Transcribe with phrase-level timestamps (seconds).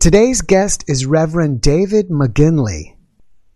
[0.00, 2.94] Today's guest is Reverend David McGinley.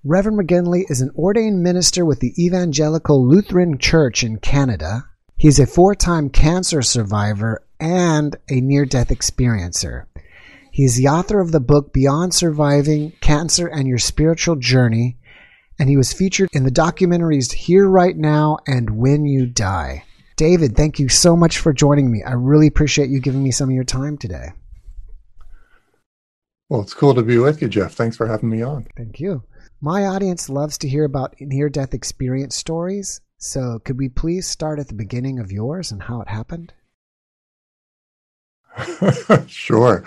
[0.02, 5.04] Reverend McGinley is an ordained minister with the Evangelical Lutheran Church in Canada.
[5.36, 10.06] He's a four time cancer survivor and a near death experiencer.
[10.72, 15.18] He's the author of the book Beyond Surviving Cancer and Your Spiritual Journey,
[15.78, 20.04] and he was featured in the documentaries Here Right Now and When You Die.
[20.36, 22.24] David, thank you so much for joining me.
[22.26, 24.48] I really appreciate you giving me some of your time today.
[26.72, 27.92] Well, it's cool to be with you, Jeff.
[27.92, 28.86] Thanks for having me on.
[28.96, 29.42] Thank you.
[29.82, 33.20] My audience loves to hear about near death experience stories.
[33.36, 36.72] So, could we please start at the beginning of yours and how it happened?
[39.46, 40.02] sure.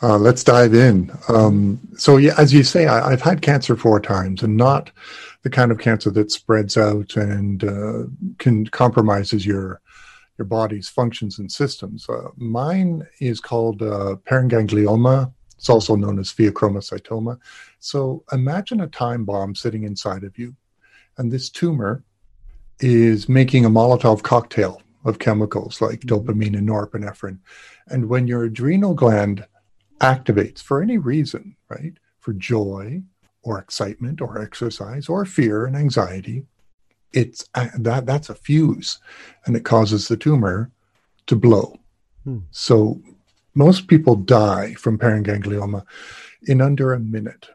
[0.00, 1.12] Uh, let's dive in.
[1.28, 4.90] Um, so, yeah, as you say, I, have had cancer four times, and not
[5.42, 8.04] the kind of cancer that spreads out and uh,
[8.38, 9.82] can compromises your
[10.38, 12.08] your body's functions and systems.
[12.08, 15.34] Uh, mine is called uh, paraganglioma.
[15.58, 17.38] It's also known as pheochromocytoma.
[17.80, 20.54] So, imagine a time bomb sitting inside of you,
[21.18, 22.04] and this tumor
[22.80, 26.14] is making a Molotov cocktail of chemicals like mm-hmm.
[26.14, 27.38] dopamine and norepinephrine.
[27.88, 29.46] And when your adrenal gland
[30.00, 31.94] activates for any reason, right?
[32.20, 33.02] For joy
[33.42, 36.44] or excitement or exercise or fear and anxiety,
[37.12, 37.48] it's
[37.78, 38.98] that that's a fuse
[39.46, 40.70] and it causes the tumor
[41.26, 41.78] to blow.
[42.24, 42.38] Hmm.
[42.50, 43.00] So
[43.58, 45.84] most people die from paraganglioma
[46.46, 47.50] in under a minute.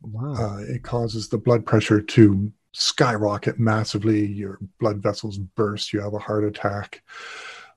[0.00, 0.34] Wow.
[0.34, 4.24] Uh, it causes the blood pressure to skyrocket massively.
[4.24, 5.92] Your blood vessels burst.
[5.92, 7.02] You have a heart attack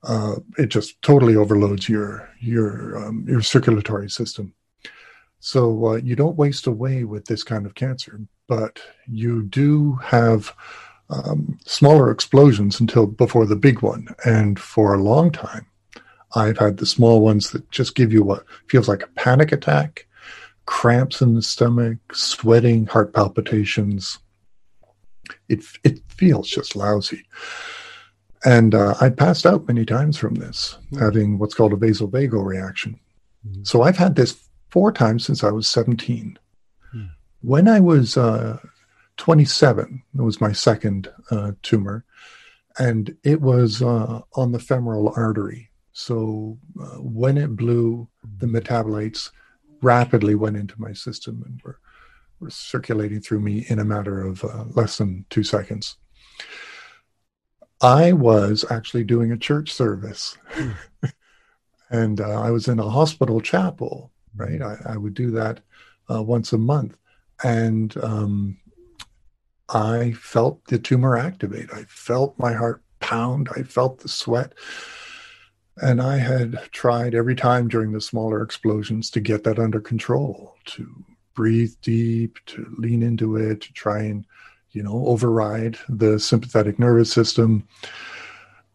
[0.04, 4.54] uh, it just totally overloads your your um, your circulatory system.
[5.40, 10.54] So uh, you don't waste away with this kind of cancer, but you do have
[11.10, 14.08] um, smaller explosions until before the big one.
[14.24, 15.66] And for a long time,
[16.36, 20.08] I've had the small ones that just give you what feels like a panic attack,
[20.66, 24.20] cramps in the stomach, sweating, heart palpitations.
[25.50, 27.26] It it feels just lousy.
[28.44, 31.04] And uh, I passed out many times from this, mm-hmm.
[31.04, 33.00] having what's called a vasovagal reaction.
[33.48, 33.64] Mm-hmm.
[33.64, 34.38] So I've had this
[34.70, 36.40] four times since I was 17.
[36.96, 37.06] Mm-hmm.
[37.42, 38.58] When I was uh,
[39.18, 42.04] 27, it was my second uh, tumor,
[42.80, 45.70] and it was uh, on the femoral artery.
[45.94, 48.08] So uh, when it blew,
[48.38, 48.56] the hmm.
[48.56, 49.32] metabolites
[49.82, 51.80] rapidly went into my system and were,
[52.40, 55.98] were circulating through me in a matter of uh, less than two seconds.
[57.82, 60.38] I was actually doing a church service.
[60.50, 60.72] Hmm.
[61.90, 64.62] and uh, I was in a hospital chapel, right?
[64.62, 65.62] I, I would do that
[66.10, 66.96] uh, once a month.
[67.44, 68.58] And um,
[69.68, 71.74] I felt the tumor activate.
[71.74, 73.50] I felt my heart pound.
[73.56, 74.54] I felt the sweat.
[75.78, 80.56] And I had tried every time during the smaller explosions to get that under control,
[80.66, 84.26] to breathe deep, to lean into it, to try and
[84.72, 87.68] you know, override the sympathetic nervous system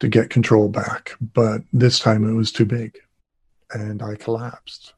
[0.00, 1.12] to get control back.
[1.20, 2.98] But this time it was too big
[3.72, 4.92] and I collapsed.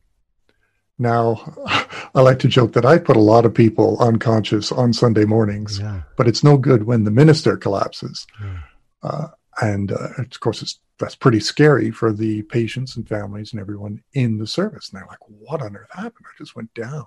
[0.98, 1.54] Now,
[2.14, 5.78] I like to joke that I put a lot of people unconscious on Sunday mornings,
[5.78, 6.02] yeah.
[6.16, 8.26] but it's no good when the minister collapses.
[8.42, 8.58] Yeah.
[9.02, 9.28] Uh,
[9.62, 14.38] and uh, of course, that's pretty scary for the patients and families and everyone in
[14.38, 14.90] the service.
[14.90, 16.26] And they're like, what on earth happened?
[16.26, 17.04] I just went down.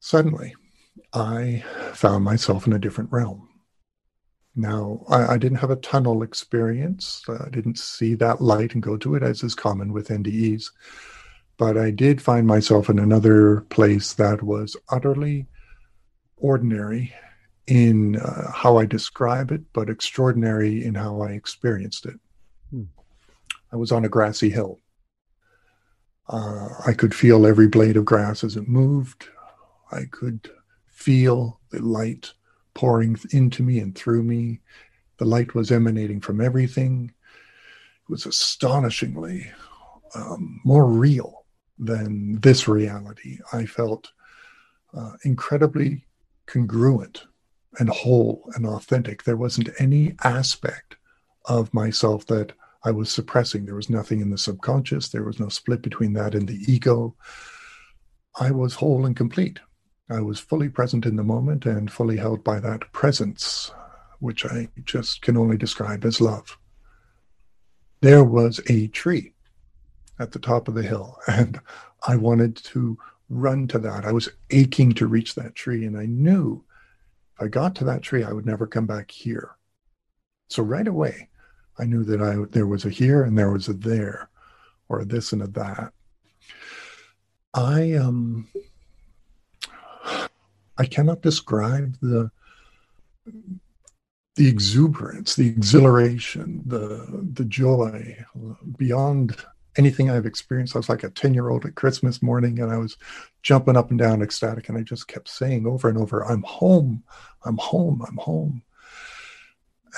[0.00, 0.54] Suddenly,
[1.12, 1.64] I
[1.94, 3.48] found myself in a different realm.
[4.54, 7.24] Now, I, I, didn't have a tunnel experience.
[7.28, 10.66] I didn't see that light and go to it, as is common with NDEs.
[11.56, 15.46] But I did find myself in another place that was utterly
[16.36, 17.14] ordinary
[17.66, 22.18] in uh, how I describe it, but extraordinary in how I experienced it.
[22.70, 22.84] Hmm.
[23.72, 24.80] I was on a grassy hill.
[26.28, 29.28] Uh, I could feel every blade of grass as it moved.
[29.90, 30.50] I could
[30.86, 32.32] feel the light
[32.74, 34.60] pouring into me and through me.
[35.18, 37.12] The light was emanating from everything.
[38.02, 39.50] It was astonishingly
[40.14, 41.44] um, more real
[41.78, 43.38] than this reality.
[43.52, 44.10] I felt
[44.94, 46.06] uh, incredibly
[46.46, 47.24] congruent
[47.78, 49.24] and whole and authentic.
[49.24, 50.96] There wasn't any aspect
[51.46, 52.52] of myself that
[52.84, 53.64] I was suppressing.
[53.64, 55.08] There was nothing in the subconscious.
[55.08, 57.14] There was no split between that and the ego.
[58.38, 59.60] I was whole and complete.
[60.10, 63.70] I was fully present in the moment and fully held by that presence,
[64.18, 66.58] which I just can only describe as love.
[68.00, 69.32] There was a tree
[70.18, 71.60] at the top of the hill, and
[72.06, 72.98] I wanted to
[73.28, 74.04] run to that.
[74.04, 76.64] I was aching to reach that tree, and I knew
[77.42, 79.56] I got to that tree, I would never come back here.
[80.48, 81.28] So right away,
[81.78, 84.28] I knew that I there was a here and there was a there,
[84.88, 85.92] or a this and a that.
[87.54, 88.48] I um
[90.78, 92.30] I cannot describe the
[94.36, 98.24] the exuberance, the exhilaration, the the joy
[98.78, 99.36] beyond
[99.76, 100.76] anything I've experienced.
[100.76, 102.96] I was like a 10 year old at Christmas morning and I was
[103.42, 104.68] jumping up and down ecstatic.
[104.68, 107.02] And I just kept saying over and over, I'm home,
[107.44, 108.62] I'm home, I'm home.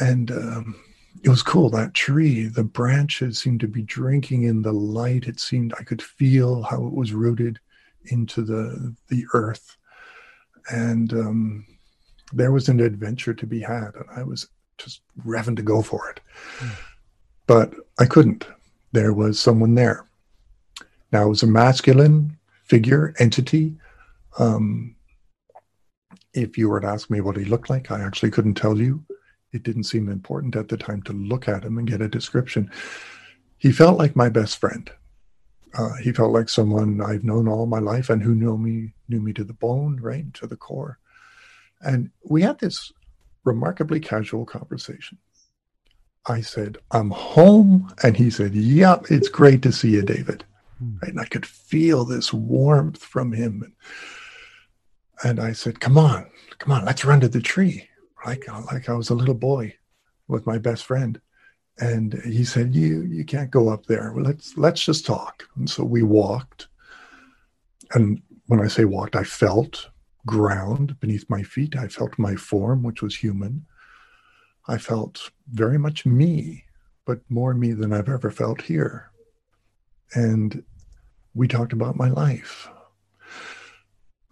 [0.01, 0.81] And um,
[1.23, 1.71] it was cool.
[1.71, 5.27] That tree, the branches seemed to be drinking in the light.
[5.27, 7.59] It seemed I could feel how it was rooted
[8.07, 9.77] into the, the earth.
[10.71, 11.67] And um,
[12.33, 13.95] there was an adventure to be had.
[13.95, 14.49] And I was
[14.79, 16.21] just revving to go for it.
[16.59, 16.71] Mm.
[17.47, 18.47] But I couldn't
[18.95, 20.07] there was someone there.
[21.11, 23.75] Now it was a masculine figure, entity.
[24.39, 24.95] Um,
[26.33, 29.05] if you were to ask me what he looked like, I actually couldn't tell you.
[29.53, 32.71] It didn't seem important at the time to look at him and get a description.
[33.59, 34.91] He felt like my best friend.
[35.77, 39.21] Uh, he felt like someone I've known all my life and who knew me knew
[39.21, 40.99] me to the bone, right to the core.
[41.81, 42.93] And we had this
[43.45, 45.19] remarkably casual conversation.
[46.27, 47.93] I said, I'm home.
[48.03, 50.45] And he said, Yep, it's great to see you, David.
[50.79, 50.97] Hmm.
[51.03, 51.11] Right?
[51.11, 53.75] And I could feel this warmth from him.
[55.23, 57.89] And I said, Come on, come on, let's run to the tree.
[58.25, 59.75] Like, like I was a little boy
[60.29, 61.21] with my best friend.
[61.79, 64.13] And he said, You you can't go up there.
[64.13, 65.45] Well, let's let's just talk.
[65.57, 66.69] And so we walked.
[67.93, 69.91] And when I say walked, I felt
[70.27, 71.77] ground beneath my feet.
[71.77, 73.67] I felt my form, which was human.
[74.67, 76.65] I felt very much me,
[77.05, 79.11] but more me than I've ever felt here.
[80.15, 80.63] And
[81.35, 82.69] we talked about my life.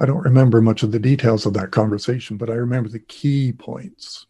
[0.00, 3.52] I don't remember much of the details of that conversation, but I remember the key
[3.52, 4.26] points,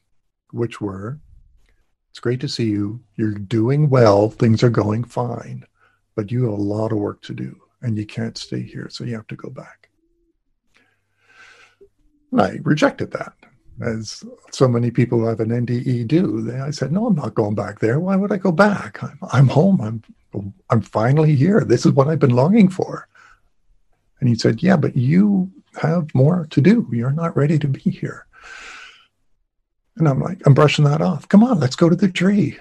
[0.51, 1.21] which were
[2.11, 3.01] it's great to see you.
[3.17, 4.29] You're doing well.
[4.29, 5.65] Things are going fine,
[6.15, 8.89] but you have a lot of work to do and you can't stay here.
[8.91, 9.89] So you have to go back.
[12.31, 13.33] And I rejected that
[13.81, 16.53] as so many people who have an NDE do.
[16.63, 17.99] I said, no, I'm not going back there.
[17.99, 19.03] Why would I go back?
[19.03, 19.81] I'm, I'm home.
[19.81, 21.61] I'm, I'm finally here.
[21.65, 23.09] This is what I've been longing for.
[24.21, 26.87] And he said, yeah, but you have more to do.
[26.93, 28.27] You're not ready to be here.
[29.97, 31.29] And I'm like, I'm brushing that off.
[31.29, 32.59] Come on, let's go to the tree.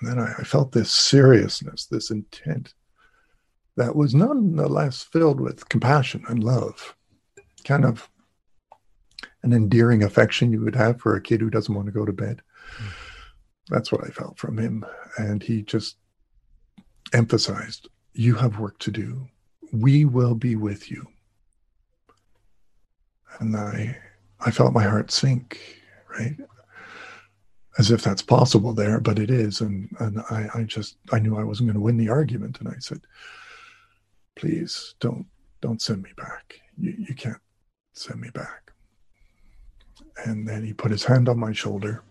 [0.00, 2.74] And then I, I felt this seriousness, this intent
[3.76, 6.94] that was nonetheless filled with compassion and love,
[7.64, 8.08] kind of
[9.44, 12.12] an endearing affection you would have for a kid who doesn't want to go to
[12.12, 12.40] bed.
[12.78, 12.92] Mm.
[13.68, 14.84] That's what I felt from him.
[15.18, 15.96] And he just
[17.12, 19.28] emphasized, You have work to do.
[19.72, 21.06] We will be with you.
[23.38, 23.96] And I
[24.40, 25.60] I felt my heart sink,
[26.10, 26.36] right?
[27.78, 29.60] As if that's possible there, but it is.
[29.60, 32.60] And and I, I just I knew I wasn't going to win the argument.
[32.60, 33.00] And I said,
[34.36, 35.26] please don't
[35.60, 36.60] don't send me back.
[36.78, 37.42] You you can't
[37.92, 38.63] send me back.
[40.24, 42.02] And then he put his hand on my shoulder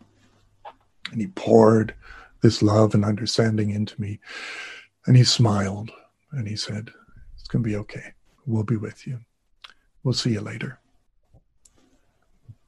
[1.12, 1.96] and he poured
[2.42, 4.20] this love and understanding into me.
[5.06, 5.92] And he smiled
[6.32, 6.92] and he said,
[7.38, 8.14] It's going to be okay.
[8.46, 9.20] We'll be with you.
[10.04, 10.80] We'll see you later.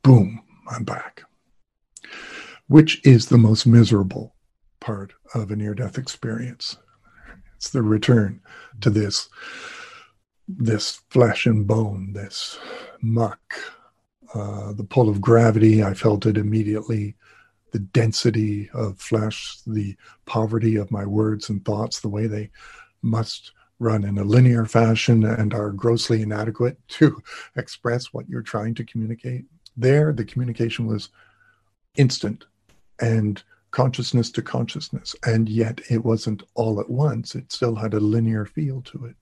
[0.03, 1.23] Boom, I'm back.
[2.67, 4.35] Which is the most miserable
[4.79, 6.77] part of a near death experience?
[7.57, 8.41] It's the return
[8.81, 9.29] to this
[10.47, 12.59] this flesh and bone, this
[13.01, 13.55] muck
[14.35, 17.15] uh, the pull of gravity, I felt it immediately.
[17.71, 22.51] The density of flesh, the poverty of my words and thoughts, the way they
[23.01, 27.21] must run in a linear fashion and are grossly inadequate to
[27.55, 29.45] express what you're trying to communicate.
[29.77, 31.09] There, the communication was
[31.95, 32.45] instant
[32.99, 35.15] and consciousness to consciousness.
[35.25, 39.15] And yet it wasn't all at once, it still had a linear feel to it.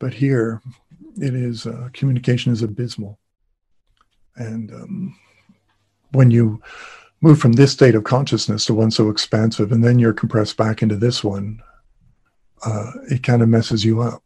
[0.00, 0.60] But here,
[1.20, 3.18] it is uh, communication is abysmal.
[4.38, 5.18] And um,
[6.12, 6.62] when you
[7.20, 10.82] move from this state of consciousness to one so expansive, and then you're compressed back
[10.82, 11.60] into this one,
[12.64, 14.22] uh, it kind of messes you up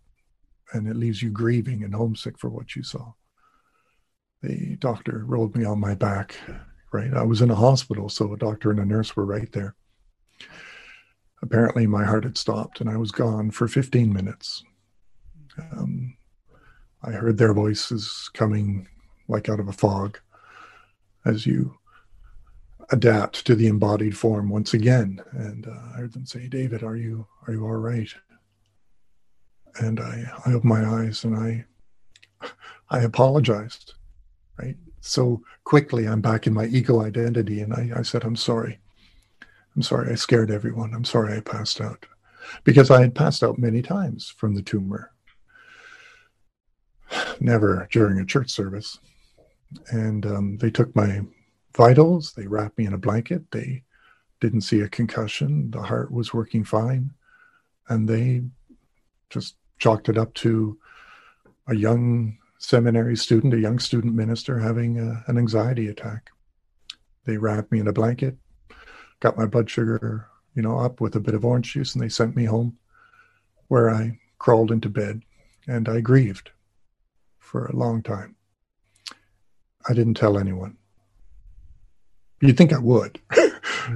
[0.73, 3.13] and it leaves you grieving and homesick for what you saw.
[4.43, 6.37] The doctor rolled me on my back,
[6.93, 7.13] right?
[7.15, 9.75] I was in a hospital, so a doctor and a nurse were right there.
[11.43, 14.65] Apparently, my heart had stopped and I was gone for 15 minutes.
[15.73, 16.17] Um,
[17.03, 18.89] I heard their voices coming
[19.29, 20.19] like out of a fog,
[21.25, 21.79] as you
[22.91, 25.21] adapt to the embodied form once again.
[25.33, 28.13] And uh, I heard them say, "David, are you are you all right?"
[29.81, 31.65] And I I opened my eyes and I
[32.91, 33.95] I apologized,
[34.59, 34.77] right?
[35.01, 38.79] So quickly, I'm back in my ego identity, and I, I said, "I'm sorry.
[39.75, 40.13] I'm sorry.
[40.13, 40.95] I scared everyone.
[40.95, 42.07] I'm sorry I passed out."
[42.65, 45.13] Because I had passed out many times from the tumor.
[47.41, 48.99] never during a church service.
[49.91, 51.23] And um, they took my
[51.77, 53.85] vitals, they wrapped me in a blanket, they
[54.41, 57.11] didn't see a concussion, the heart was working fine,
[57.89, 58.43] and they
[59.31, 60.79] just chalked it up to
[61.69, 66.31] a young seminary student, a young student minister having a, an anxiety attack.
[67.25, 68.37] They wrapped me in a blanket,
[69.21, 72.09] got my blood sugar, you know, up with a bit of orange juice, and they
[72.09, 72.77] sent me home
[73.69, 75.23] where I crawled into bed
[75.67, 76.51] and I grieved
[77.39, 78.37] for a long time.
[79.89, 80.77] I didn't tell anyone.
[82.41, 83.21] You'd think I would.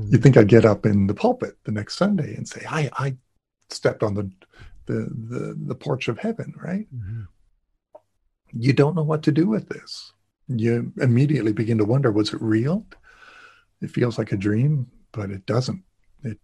[0.08, 3.16] You'd think I'd get up in the pulpit the next Sunday and say, I, I
[3.70, 4.30] stepped on the,
[4.86, 6.86] the, the, the porch of heaven, right?
[6.94, 7.22] Mm-hmm.
[8.52, 10.12] You don't know what to do with this.
[10.48, 12.86] You immediately begin to wonder, was it real?
[13.82, 15.82] It feels like a dream, but it doesn't.
[16.22, 16.38] It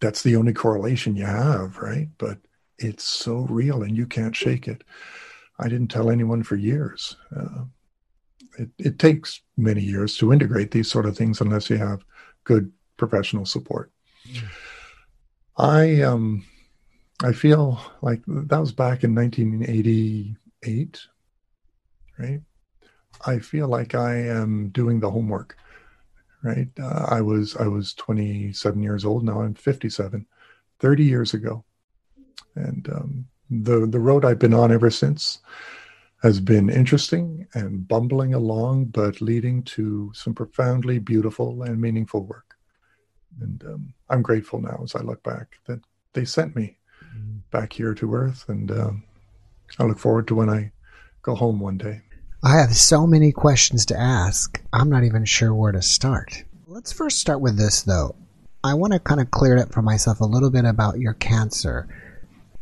[0.00, 2.08] that's the only correlation you have, right?
[2.18, 2.38] But
[2.78, 4.82] it's so real and you can't shake it.
[5.58, 7.16] I didn't tell anyone for years.
[7.34, 7.64] Uh,
[8.58, 12.04] it, it takes many years to integrate these sort of things unless you have
[12.44, 13.90] good professional support.
[14.28, 14.44] Mm.
[15.58, 16.44] I um
[17.22, 21.00] I feel like that was back in 1988,
[22.18, 22.40] right?
[23.26, 25.56] I feel like I am doing the homework,
[26.42, 26.68] right?
[26.78, 29.24] Uh, I was I was 27 years old.
[29.24, 30.26] Now I'm 57.
[30.78, 31.64] 30 years ago,
[32.54, 35.38] and um, the the road I've been on ever since
[36.22, 42.56] has been interesting and bumbling along, but leading to some profoundly beautiful and meaningful work.
[43.40, 45.80] And um, I'm grateful now as I look back that
[46.14, 47.38] they sent me mm-hmm.
[47.50, 49.04] back here to Earth, and um,
[49.78, 50.72] I look forward to when I
[51.22, 52.00] go home one day.
[52.42, 54.62] I have so many questions to ask.
[54.72, 56.44] I'm not even sure where to start.
[56.66, 58.16] Let's first start with this, though.
[58.64, 61.14] I want to kind of clear it up for myself a little bit about your
[61.14, 61.88] cancer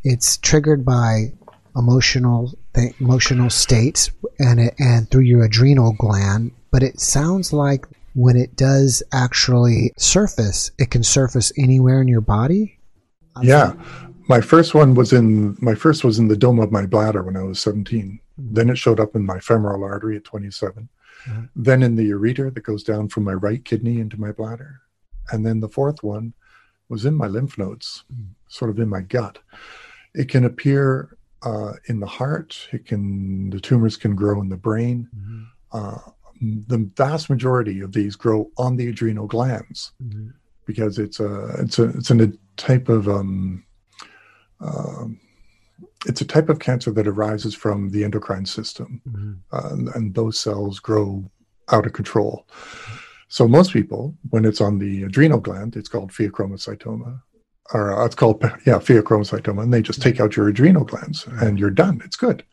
[0.04, 1.32] it's triggered by
[1.74, 6.52] emotional th- emotional states and it, and through your adrenal gland.
[6.70, 12.20] But it sounds like when it does actually surface, it can surface anywhere in your
[12.20, 12.78] body.
[13.36, 14.14] I'm yeah, sorry.
[14.28, 17.36] my first one was in my first was in the dome of my bladder when
[17.36, 18.20] I was 17.
[18.40, 18.54] Mm-hmm.
[18.54, 20.88] Then it showed up in my femoral artery at 27.
[21.26, 21.44] Mm-hmm.
[21.56, 24.80] Then in the ureter that goes down from my right kidney into my bladder.
[25.30, 26.34] And then the fourth one
[26.88, 28.32] was in my lymph nodes, mm-hmm.
[28.48, 29.38] sort of in my gut.
[30.14, 31.13] It can appear
[31.44, 32.68] uh, in the heart.
[32.72, 35.08] It can the tumors can grow in the brain.
[35.16, 35.42] Mm-hmm.
[35.72, 35.98] Uh,
[36.66, 40.28] the vast majority of these grow on the adrenal glands mm-hmm.
[40.66, 43.64] because it's a it's a it's a type of um,
[44.60, 45.06] uh,
[46.06, 49.32] it's a type of cancer that arises from the endocrine system, mm-hmm.
[49.52, 51.24] uh, and, and, those cells grow
[51.72, 52.46] out of control.
[53.28, 57.20] So most people, when it's on the adrenal gland, it's called pheochromocytoma
[57.72, 61.58] or uh, it's called yeah pheochromocytoma, and they just take out your adrenal glands and
[61.58, 62.00] you're done.
[62.04, 62.44] It's good.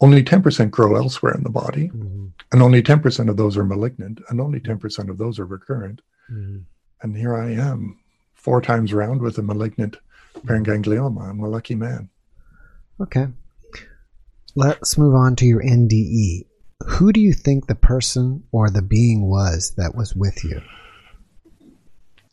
[0.00, 2.26] Only 10% grow elsewhere in the body, mm-hmm.
[2.50, 6.02] and only 10% of those are malignant, and only 10% of those are recurrent.
[6.28, 6.58] Mm-hmm.
[7.02, 8.00] And here I am,
[8.34, 9.98] four times around with a malignant
[10.38, 11.30] paraganglioma.
[11.30, 12.08] I'm a lucky man.
[13.00, 13.28] Okay.
[14.56, 16.46] Let's move on to your NDE.
[16.86, 20.60] Who do you think the person or the being was that was with you?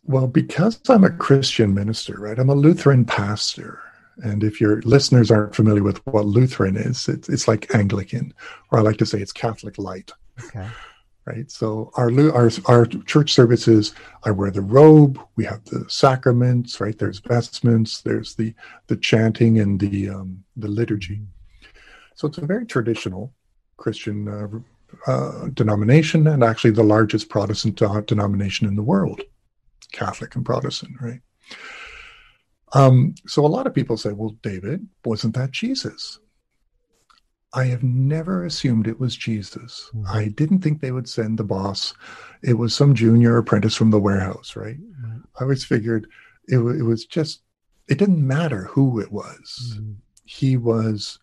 [0.10, 2.40] Well, because I'm a Christian minister, right?
[2.40, 3.80] I'm a Lutheran pastor.
[4.24, 8.34] And if your listeners aren't familiar with what Lutheran is, it's, it's like Anglican,
[8.72, 10.12] or I like to say it's Catholic light.
[10.44, 10.68] Okay.
[11.26, 11.52] Right.
[11.52, 15.20] So our, our our church services, I wear the robe.
[15.36, 16.82] We have the sacraments.
[16.82, 16.98] Right.
[16.98, 18.02] There's vestments.
[18.02, 18.56] There's the
[18.88, 21.22] the chanting and the um, the liturgy.
[22.16, 23.32] So it's a very traditional
[23.78, 27.76] Christian uh, uh, denomination, and actually the largest Protestant
[28.08, 29.22] denomination in the world.
[29.92, 31.22] Catholic and Protestant, right?
[32.74, 36.20] Um, so a lot of people say, well, David, wasn't that Jesus?
[37.54, 39.90] I have never assumed it was Jesus.
[39.96, 40.06] Mm-hmm.
[40.08, 41.94] I didn't think they would send the boss.
[42.44, 44.78] It was some junior apprentice from the warehouse, right?
[44.78, 45.20] Mm-hmm.
[45.40, 46.08] I always figured
[46.48, 47.42] it, it, was just,
[47.88, 49.74] it didn't matter who it was.
[49.74, 49.94] Mm-hmm.
[50.26, 51.18] He was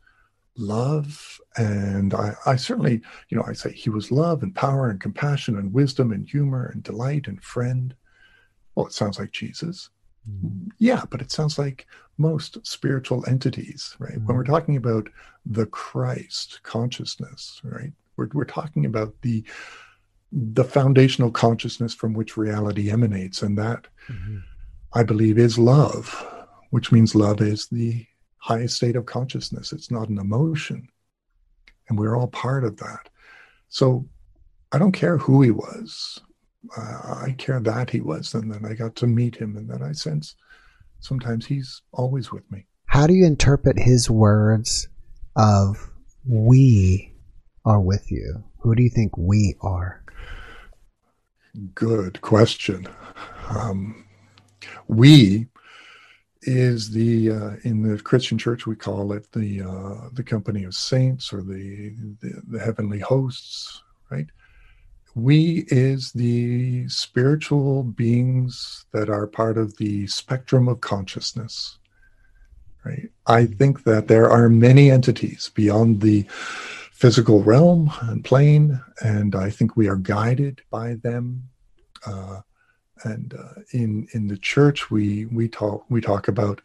[0.58, 1.40] love.
[1.56, 5.56] And I, I certainly, you know, I say he was love and power and compassion
[5.56, 7.94] and wisdom and humor and delight and friend.
[8.76, 9.90] Well, it sounds like Jesus.
[10.30, 10.68] Mm-hmm.
[10.78, 11.86] Yeah, but it sounds like
[12.18, 14.12] most spiritual entities, right?
[14.12, 14.26] Mm-hmm.
[14.26, 14.52] When we're mm-hmm.
[14.52, 15.08] talking about
[15.44, 17.92] the Christ consciousness, right?
[18.16, 19.44] We're, we're talking about the
[20.32, 24.38] the foundational consciousness from which reality emanates, and that mm-hmm.
[24.92, 26.26] I believe is love,
[26.70, 28.04] which means love is the
[28.38, 29.72] highest state of consciousness.
[29.72, 30.88] It's not an emotion,
[31.88, 33.08] and we're all part of that.
[33.68, 34.06] So
[34.72, 36.20] I don't care who he was
[36.76, 39.82] uh, I care that he was, and then I got to meet him, and then
[39.82, 40.34] I sense
[41.00, 42.66] sometimes he's always with me.
[42.86, 44.88] How do you interpret his words
[45.36, 45.90] of
[46.28, 47.12] we
[47.64, 48.44] are with you?
[48.60, 50.02] Who do you think we are?
[51.74, 52.88] Good question.
[53.48, 54.04] Um,
[54.88, 55.46] we
[56.42, 60.74] is the uh, in the Christian Church we call it the uh, the company of
[60.74, 64.26] saints or the, the the heavenly hosts, right?
[65.16, 71.78] We is the spiritual beings that are part of the spectrum of consciousness.
[72.84, 73.08] Right?
[73.26, 76.26] I think that there are many entities beyond the
[76.92, 81.48] physical realm and plane, and I think we are guided by them.
[82.04, 82.42] Uh,
[83.04, 86.60] and uh, in in the church, we we talk we talk about,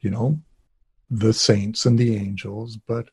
[0.00, 0.40] you know,
[1.08, 3.10] the saints and the angels, but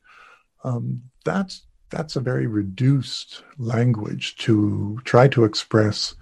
[0.64, 6.16] um, that's that's a very reduced language to try to express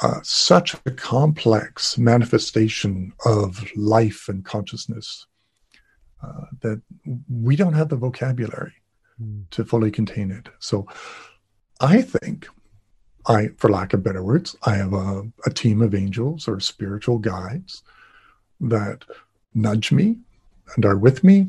[0.00, 5.26] uh, such a complex manifestation of life and consciousness
[6.22, 6.82] uh, that
[7.30, 8.72] we don't have the vocabulary
[9.22, 9.48] mm.
[9.50, 10.48] to fully contain it.
[10.58, 10.86] So
[11.80, 12.48] I think
[13.26, 17.18] I, for lack of better words, I have a, a team of angels or spiritual
[17.18, 17.82] guides
[18.60, 19.04] that
[19.54, 20.18] nudge me
[20.74, 21.48] and are with me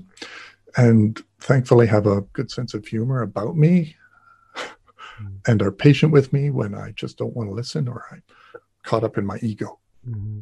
[0.78, 3.96] and thankfully have a good sense of humor about me
[4.56, 5.36] mm.
[5.48, 8.24] and are patient with me when I just don't want to listen or I'm
[8.84, 10.40] caught up in my ego mm-hmm.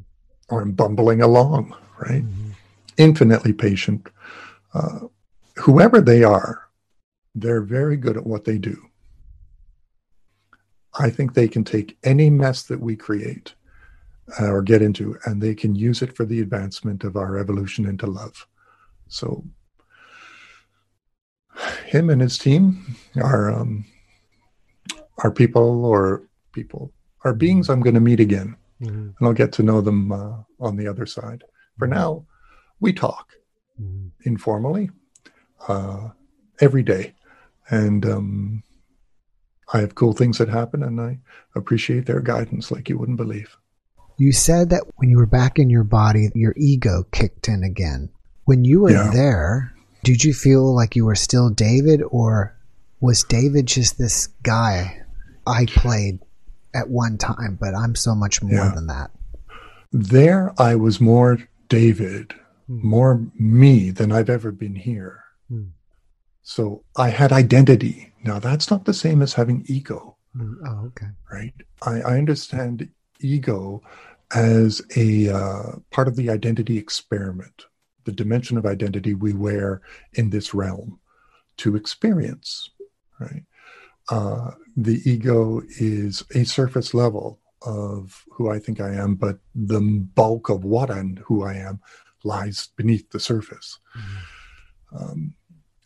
[0.50, 2.24] or I'm bumbling along, right?
[2.24, 2.52] Mm-hmm.
[2.98, 4.10] Infinitely patient.
[4.74, 5.08] Uh,
[5.56, 6.70] whoever they are,
[7.36, 8.78] they're very good at what they do.
[11.00, 13.56] I think they can take any mess that we create
[14.40, 17.88] uh, or get into and they can use it for the advancement of our evolution
[17.88, 18.48] into love.
[19.08, 19.44] So
[21.94, 23.86] him and his team are um,
[25.20, 26.92] are people or people
[27.24, 29.10] are beings I'm going to meet again, mm-hmm.
[29.18, 31.44] and I'll get to know them uh, on the other side.
[31.78, 32.26] For now,
[32.80, 33.34] we talk
[33.82, 34.08] mm-hmm.
[34.26, 34.90] informally
[35.68, 36.10] uh,
[36.60, 37.14] every day,
[37.70, 38.64] and um,
[39.72, 41.20] I have cool things that happen, and I
[41.56, 43.56] appreciate their guidance like you wouldn't believe.
[44.18, 48.10] You said that when you were back in your body, your ego kicked in again.
[48.46, 49.12] When you were yeah.
[49.12, 49.74] there,
[50.04, 52.56] did you feel like you were still David, or
[53.00, 55.02] was David just this guy
[55.48, 56.20] I played
[56.74, 58.72] at one time, but I'm so much more yeah.
[58.76, 59.12] than that?
[59.92, 61.40] There, I was more
[61.70, 62.34] David,
[62.68, 62.88] hmm.
[62.88, 65.24] more me than I've ever been here.
[65.50, 65.68] Hmm.
[66.42, 68.14] So I had identity.
[68.24, 70.18] Now, that's not the same as having ego.
[70.36, 70.54] Hmm.
[70.66, 71.08] Oh, okay.
[71.32, 71.54] Right?
[71.82, 72.90] I, I understand
[73.20, 73.82] ego
[74.36, 77.66] as a uh, part of the identity experiment
[78.06, 79.82] the dimension of identity we wear
[80.14, 81.00] in this realm
[81.58, 82.70] to experience,
[83.20, 83.44] right?
[84.10, 89.80] Uh, the ego is a surface level of who I think I am, but the
[89.80, 91.80] bulk of what and who I am
[92.24, 93.80] lies beneath the surface.
[93.98, 94.98] Mm-hmm.
[94.98, 95.34] Um,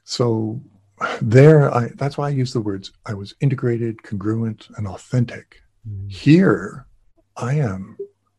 [0.04, 0.62] so
[1.22, 5.62] there, I, that's why I use the words I was integrated, congruent, and authentic.
[5.88, 6.08] Mm-hmm.
[6.08, 6.88] Here,
[7.36, 7.98] I am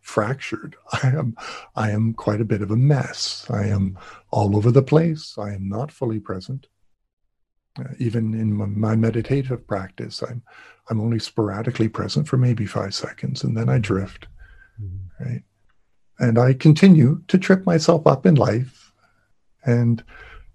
[0.09, 0.75] fractured.
[1.03, 1.37] I am
[1.77, 3.47] I am quite a bit of a mess.
[3.51, 3.99] I am
[4.31, 5.37] all over the place.
[5.39, 6.67] I am not fully present.
[7.79, 10.43] Uh, even in my, my, meditative practice, I'm
[10.89, 14.27] I'm only sporadically present for maybe five seconds, and then I drift.
[14.83, 15.25] Mm-hmm.
[15.25, 15.43] Right,
[16.19, 18.93] and I continue to trip myself up in life,
[19.65, 20.03] and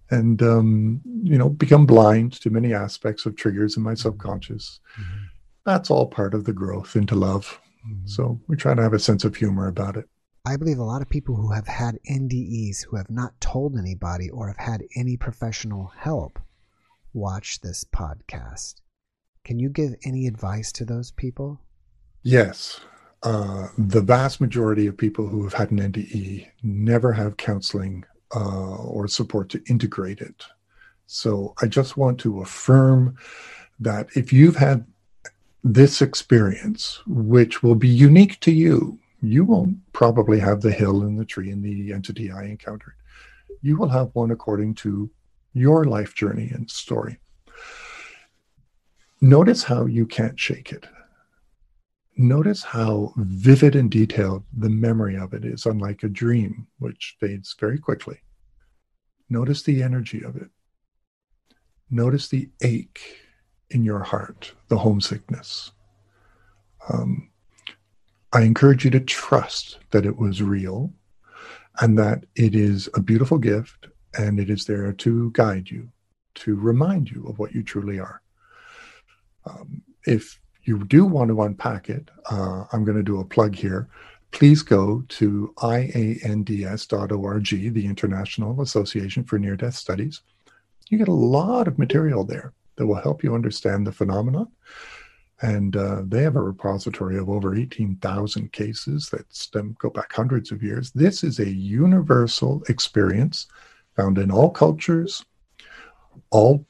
[0.10, 4.80] and um, you know become blind to many aspects of triggers in my subconscious.
[5.00, 5.24] Mm-hmm.
[5.66, 7.62] That's all part of the growth into love.
[7.88, 8.08] Mm-hmm.
[8.08, 10.06] So we try to have a sense of humor about it.
[10.46, 14.30] I believe a lot of people who have had NDEs who have not told anybody
[14.30, 16.40] or have had any professional help
[17.14, 18.76] watch this podcast.
[19.46, 21.62] Can you give any advice to those people?
[22.24, 22.82] Yes.
[23.22, 28.04] Uh, the vast majority of people who have had an NDE never have counseling
[28.36, 30.44] uh, or support to integrate it.
[31.06, 33.18] So I just want to affirm
[33.80, 34.86] that if you've had
[35.64, 39.00] this experience, which will be unique to you.
[39.22, 42.96] You won't probably have the hill and the tree and the entity I encountered.
[43.62, 45.10] You will have one according to
[45.54, 47.20] your life journey and story.
[49.22, 50.86] Notice how you can't shake it.
[52.18, 57.56] Notice how vivid and detailed the memory of it is, unlike a dream, which fades
[57.58, 58.20] very quickly.
[59.30, 60.50] Notice the energy of it.
[61.90, 63.23] Notice the ache
[63.70, 65.72] in your heart, the homesickness.
[66.90, 67.30] Um,
[68.34, 70.92] I encourage you to trust that it was real
[71.82, 75.90] and that it is a beautiful gift and it is there to guide you,
[76.36, 78.22] to remind you of what you truly are.
[79.46, 83.56] Um, if you do want to unpack it, uh, I'm going to do a plug
[83.56, 83.88] here.
[84.32, 90.22] Please go to iands.org, the International Association for Near Death Studies,
[90.90, 94.48] You get a lot of material there that will help you understand the phenomenon.
[95.42, 100.52] And uh, they have a repository of over 18,000 cases that stem, go back hundreds
[100.52, 100.92] of years.
[100.92, 103.48] This is a universal experience
[103.96, 105.26] found in all cultures,
[106.32, 106.66] all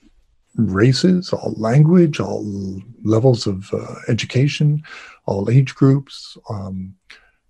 [0.56, 4.84] races, all language, all levels of uh, education,
[5.26, 6.38] all age groups.
[6.50, 6.96] Um,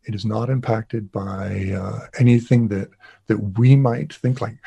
[0.05, 2.89] it is not impacted by uh, anything that
[3.27, 4.57] that we might think like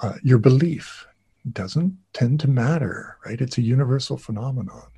[0.00, 1.06] uh, your belief
[1.52, 3.40] doesn't tend to matter, right?
[3.40, 4.90] It's a universal phenomenon.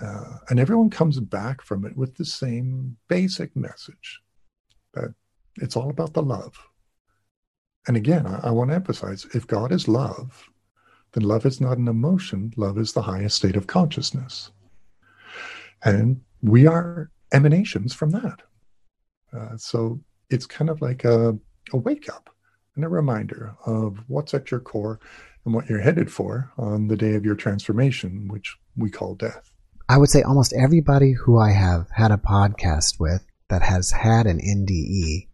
[0.00, 4.20] Uh, and everyone comes back from it with the same basic message
[4.94, 5.14] that
[5.56, 6.56] it's all about the love.
[7.86, 10.48] And again, I, I want to emphasize if God is love,
[11.12, 14.50] then love is not an emotion, love is the highest state of consciousness.
[15.84, 18.42] And we are emanations from that.
[19.36, 21.36] Uh, so it's kind of like a,
[21.72, 22.30] a wake up
[22.76, 25.00] and a reminder of what's at your core
[25.44, 29.50] and what you're headed for on the day of your transformation, which we call death.
[29.88, 34.26] I would say almost everybody who I have had a podcast with that has had
[34.26, 35.28] an NDE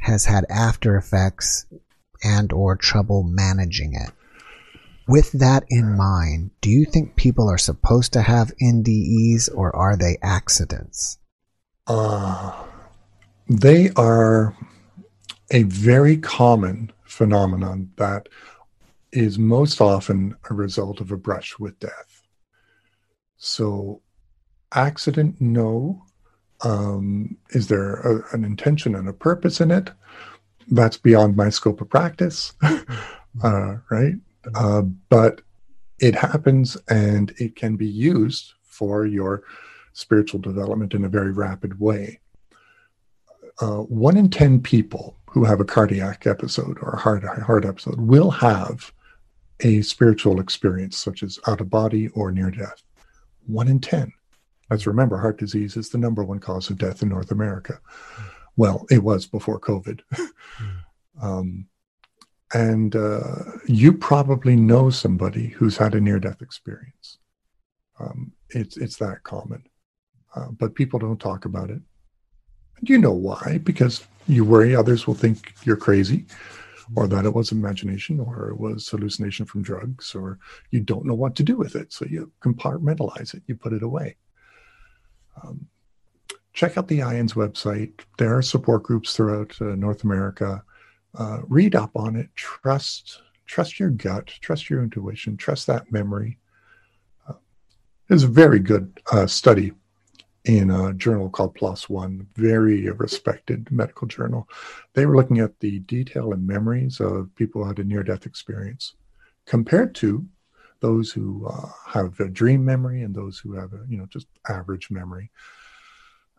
[0.00, 1.66] has had after effects
[2.22, 4.12] and or trouble managing it.
[5.06, 9.96] With that in mind, do you think people are supposed to have NDEs or are
[9.96, 11.18] they accidents?
[11.86, 12.64] Uh,
[13.48, 14.54] they are
[15.50, 18.28] a very common phenomenon that
[19.12, 22.22] is most often a result of a brush with death.
[23.36, 24.02] So,
[24.72, 26.04] accident, no.
[26.62, 29.90] Um, is there a, an intention and a purpose in it?
[30.70, 32.52] That's beyond my scope of practice,
[33.42, 34.14] uh, right?
[34.54, 35.40] Uh, but
[35.98, 39.42] it happens and it can be used for your
[39.92, 42.20] spiritual development in a very rapid way.
[43.60, 48.00] Uh, one in 10 people who have a cardiac episode or a heart, heart episode
[48.00, 48.92] will have
[49.60, 52.82] a spiritual experience, such as out of body or near death.
[53.46, 54.12] One in 10.
[54.70, 57.80] Let's remember, heart disease is the number one cause of death in North America.
[58.56, 60.00] Well, it was before COVID.
[61.22, 61.66] um,
[62.52, 67.18] and uh, you probably know somebody who's had a near death experience.
[68.00, 69.64] Um, it's, it's that common.
[70.34, 71.80] Uh, but people don't talk about it.
[72.78, 73.58] And you know why?
[73.64, 76.26] Because you worry others will think you're crazy
[76.96, 80.38] or that it was imagination or it was hallucination from drugs or
[80.70, 83.82] you don't know what to do with it so you compartmentalize it you put it
[83.82, 84.16] away.
[85.42, 85.66] Um,
[86.52, 88.00] check out the IANDS website.
[88.18, 90.62] There are support groups throughout uh, north america.
[91.16, 92.28] Uh, read up on it.
[92.34, 96.38] Trust trust your gut trust your intuition trust that memory.
[97.28, 97.34] Uh,
[98.08, 99.72] there's a very good uh, study
[100.48, 101.58] in a journal called
[101.88, 104.48] One, very respected medical journal.
[104.94, 108.24] They were looking at the detail and memories of people who had a near death
[108.24, 108.94] experience
[109.44, 110.26] compared to
[110.80, 114.26] those who uh, have a dream memory and those who have a, you know, just
[114.48, 115.30] average memory.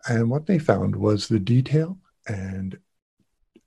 [0.07, 2.79] And what they found was the detail and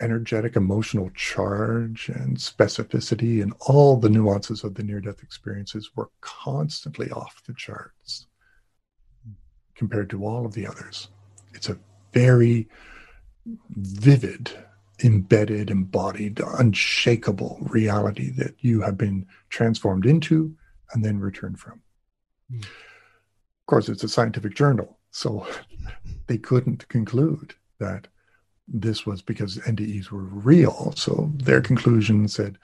[0.01, 6.11] energetic emotional charge and specificity and all the nuances of the near death experiences were
[6.21, 8.27] constantly off the charts
[9.83, 11.09] compared to all of the others.
[11.55, 11.77] It's a
[12.13, 12.69] very
[13.71, 14.53] vivid,
[15.03, 20.55] embedded, embodied, unshakable reality that you have been transformed into
[20.93, 21.81] and then returned from.
[22.49, 22.63] Mm.
[22.63, 25.49] Of course, it's a scientific journal, so
[26.29, 28.07] they couldn't conclude that
[28.69, 30.95] this was because NDEs were real.
[30.97, 32.57] So their conclusion said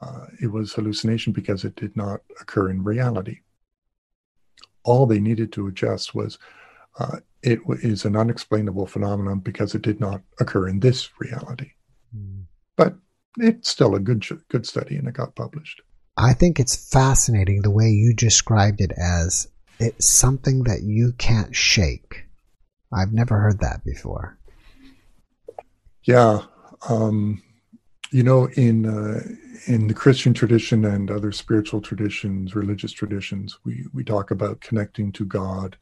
[0.00, 3.38] uh, it was hallucination because it did not occur in reality
[4.86, 6.38] all they needed to adjust was
[6.98, 11.72] uh, it is an unexplainable phenomenon because it did not occur in this reality.
[12.16, 12.44] Mm.
[12.76, 12.96] But
[13.38, 15.82] it's still a good good study, and it got published.
[16.16, 21.54] I think it's fascinating the way you described it as it's something that you can't
[21.54, 22.24] shake.
[22.92, 24.38] I've never heard that before.
[26.04, 26.42] Yeah,
[26.88, 27.42] um,
[28.10, 29.20] you know, in uh,
[29.66, 35.10] in the Christian tradition and other spiritual traditions, religious traditions, we, we talk about connecting
[35.12, 35.76] to God,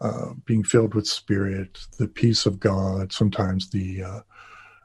[0.00, 3.12] uh, being filled with spirit, the peace of God.
[3.12, 4.20] Sometimes the uh,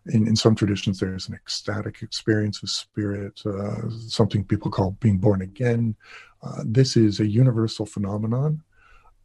[0.08, 5.18] in, in some traditions there's an ecstatic experience of spirit, uh, something people call being
[5.18, 5.96] born again.
[6.42, 8.64] Uh, this is a universal phenomenon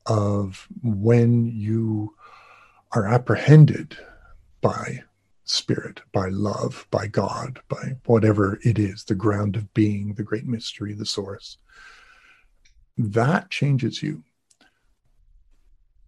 [0.06, 2.14] of when you
[2.92, 3.96] are apprehended
[4.60, 5.02] by
[5.46, 10.46] spirit, by love, by God, by whatever it is, the ground of being, the great
[10.46, 11.58] mystery, the source.
[12.98, 14.22] That changes you.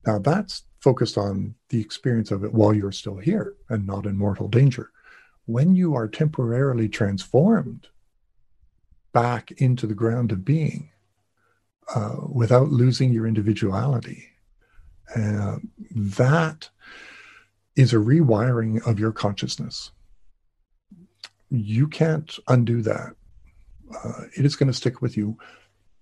[0.06, 4.16] Now, that's focused on the experience of it while you're still here and not in
[4.16, 4.90] mortal danger.
[5.46, 7.88] When you are temporarily transformed
[9.12, 10.90] back into the ground of being
[11.94, 14.24] uh, without losing your individuality.
[15.16, 15.56] Uh,
[15.90, 16.68] that
[17.78, 19.92] is a rewiring of your consciousness.
[21.48, 23.14] You can't undo that.
[24.04, 25.38] Uh, it is going to stick with you.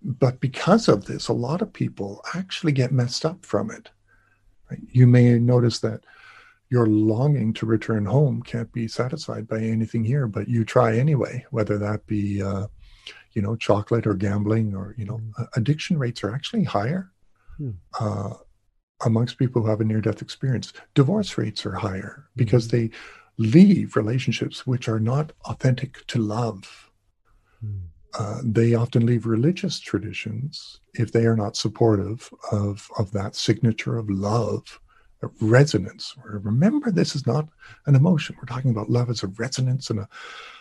[0.02, 3.90] But because of this, a lot of people actually get messed up from it.
[4.70, 4.80] Right?
[4.90, 6.00] You may notice that
[6.70, 11.44] your longing to return home can't be satisfied by anything here, but you try anyway,
[11.50, 12.66] whether that be, uh,
[13.34, 15.48] you know, chocolate or gambling or, you know, mm.
[15.56, 17.12] addiction rates are actually higher
[17.60, 17.74] mm.
[18.00, 18.32] uh,
[19.04, 20.72] amongst people who have a near death experience.
[20.94, 22.70] Divorce rates are higher because mm.
[22.70, 22.90] they
[23.38, 26.90] leave relationships which are not authentic to love.
[27.60, 27.78] Hmm.
[28.18, 33.98] Uh, they often leave religious traditions if they are not supportive of, of that signature
[33.98, 34.80] of love
[35.22, 36.14] of resonance.
[36.24, 37.48] Remember, this is not
[37.86, 38.36] an emotion.
[38.38, 40.08] We're talking about love as a resonance and a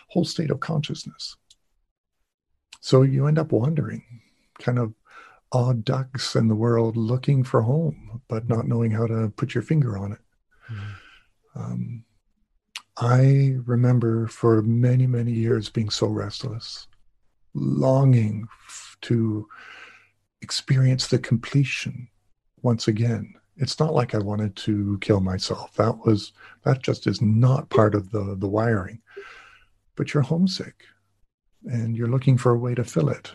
[0.08, 1.36] whole state of consciousness.
[2.80, 4.04] So you end up wandering,
[4.58, 4.94] kind of
[5.52, 9.62] odd ducks in the world looking for home, but not knowing how to put your
[9.62, 10.18] finger on it.
[10.70, 11.60] Mm-hmm.
[11.62, 12.04] Um,
[12.98, 16.86] I remember for many, many years being so restless,
[17.54, 18.48] longing
[19.02, 19.46] to
[20.42, 22.08] experience the completion
[22.62, 25.74] once again it's not like I wanted to kill myself.
[25.74, 26.32] That was
[26.64, 29.00] that just is not part of the the wiring.
[29.96, 30.84] But you're homesick
[31.64, 33.32] and you're looking for a way to fill it.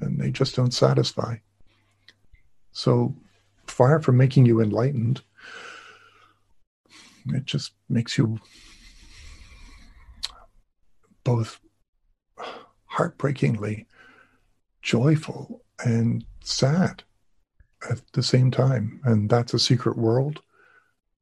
[0.00, 1.36] And they just don't satisfy.
[2.72, 3.14] So
[3.66, 5.22] far from making you enlightened,
[7.28, 8.38] it just makes you
[11.24, 11.58] both
[12.84, 13.86] heartbreakingly
[14.82, 17.02] joyful and sad
[17.90, 19.00] at the same time.
[19.04, 20.40] And that's a secret world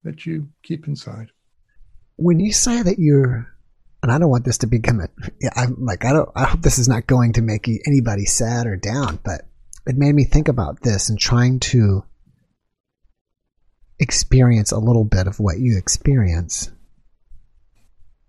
[0.03, 1.31] that you keep inside.
[2.17, 3.54] When you say that you're,
[4.05, 5.09] and I don't want this to become a,
[5.57, 8.77] I'm like, I don't, I hope this is not going to make anybody sad or
[8.77, 9.43] down, but
[9.87, 12.05] it made me think about this and trying to
[13.99, 16.71] experience a little bit of what you experience.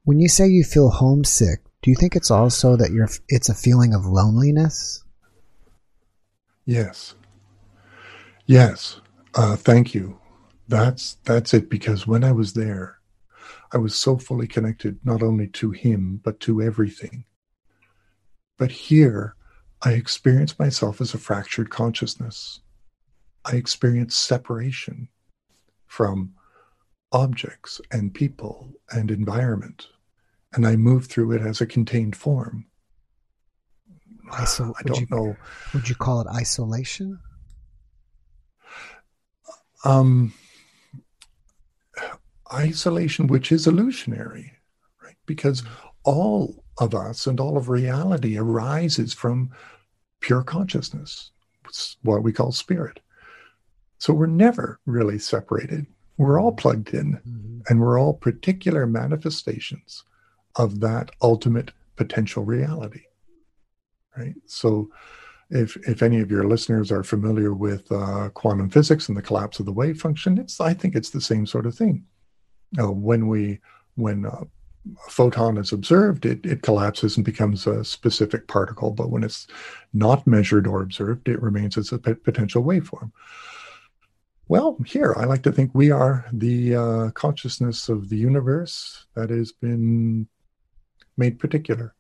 [0.03, 3.53] When you say you feel homesick, do you think it's also that you're, it's a
[3.53, 5.03] feeling of loneliness?
[6.65, 7.15] Yes.
[8.47, 9.01] Yes,
[9.33, 10.19] uh, thank you.
[10.67, 11.69] That's that's it.
[11.69, 12.94] Because when I was there,
[13.75, 17.25] I was so fully connected not only to him but to everything.
[18.57, 19.35] But here,
[19.81, 22.61] I experience myself as a fractured consciousness.
[23.43, 25.09] I experience separation
[25.87, 26.35] from
[27.11, 29.87] objects and people and environment,
[30.53, 32.67] and I move through it as a contained form.
[34.31, 35.35] Iso- I don't you, know.
[35.73, 37.19] Would you call it isolation?
[39.83, 40.33] um,
[42.55, 44.53] isolation, which is illusionary,
[45.03, 45.17] right?
[45.25, 45.63] Because
[46.03, 49.51] all of us and all of reality arises from
[50.19, 51.31] pure consciousness,
[52.01, 52.99] what we call spirit.
[53.97, 55.85] So we're never really separated.
[56.17, 57.59] We're all plugged in, mm-hmm.
[57.67, 60.03] and we're all particular manifestations
[60.55, 63.03] of that ultimate potential reality.
[64.17, 64.35] Right?
[64.45, 64.89] So
[65.49, 69.59] if if any of your listeners are familiar with uh, quantum physics and the collapse
[69.59, 72.05] of the wave function, it's I think it's the same sort of thing.
[72.79, 73.59] Uh, when we
[73.95, 74.43] when uh,
[75.07, 78.91] a photon is observed, it, it collapses and becomes a specific particle.
[78.91, 79.47] But when it's
[79.93, 83.11] not measured or observed, it remains as a p- potential waveform.
[84.47, 89.31] Well, here I like to think we are the uh, consciousness of the universe that
[89.31, 90.27] has been
[91.17, 91.95] made particular,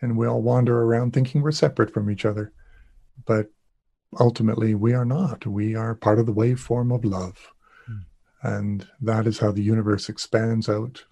[0.00, 2.52] and we all wander around thinking we're separate from each other
[3.24, 3.50] but
[4.20, 5.46] ultimately we are not.
[5.46, 7.52] We are part of the waveform of love.
[8.46, 11.04] And that is how the universe expands out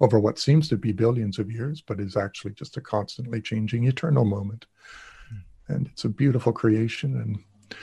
[0.00, 3.84] over what seems to be billions of years, but is actually just a constantly changing
[3.84, 4.64] eternal moment.
[5.30, 5.74] Mm.
[5.74, 7.16] And it's a beautiful creation.
[7.16, 7.78] And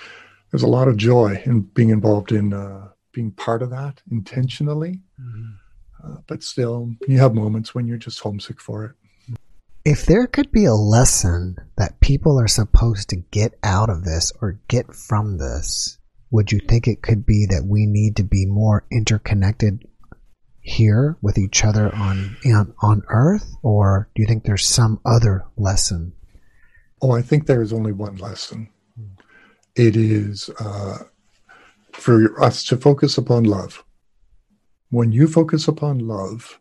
[0.50, 5.00] there's a lot of joy in being involved in uh, being part of that intentionally.
[5.22, 5.52] Mm-hmm.
[6.04, 8.92] Uh, but still, you have moments when you're just homesick for it
[9.88, 14.34] if there could be a lesson that people are supposed to get out of this
[14.42, 15.97] or get from this,
[16.30, 19.88] would you think it could be that we need to be more interconnected
[20.60, 25.46] here with each other on on, on Earth, or do you think there's some other
[25.56, 26.14] lesson?
[27.02, 28.70] Oh, I think there is only one lesson.
[29.76, 30.98] It is uh,
[31.94, 33.84] for us to focus upon love.
[34.90, 36.60] When you focus upon love,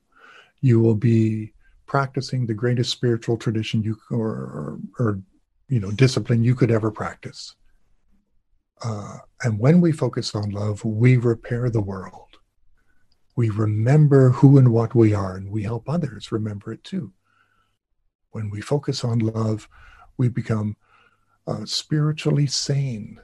[0.61, 1.53] you will be
[1.87, 5.21] practicing the greatest spiritual tradition you or, or, or
[5.69, 7.55] you know discipline you could ever practice.
[8.83, 12.39] Uh, and when we focus on love, we repair the world.
[13.35, 17.13] We remember who and what we are, and we help others remember it too.
[18.31, 19.69] When we focus on love,
[20.17, 20.77] we become
[21.47, 23.21] uh, spiritually sane.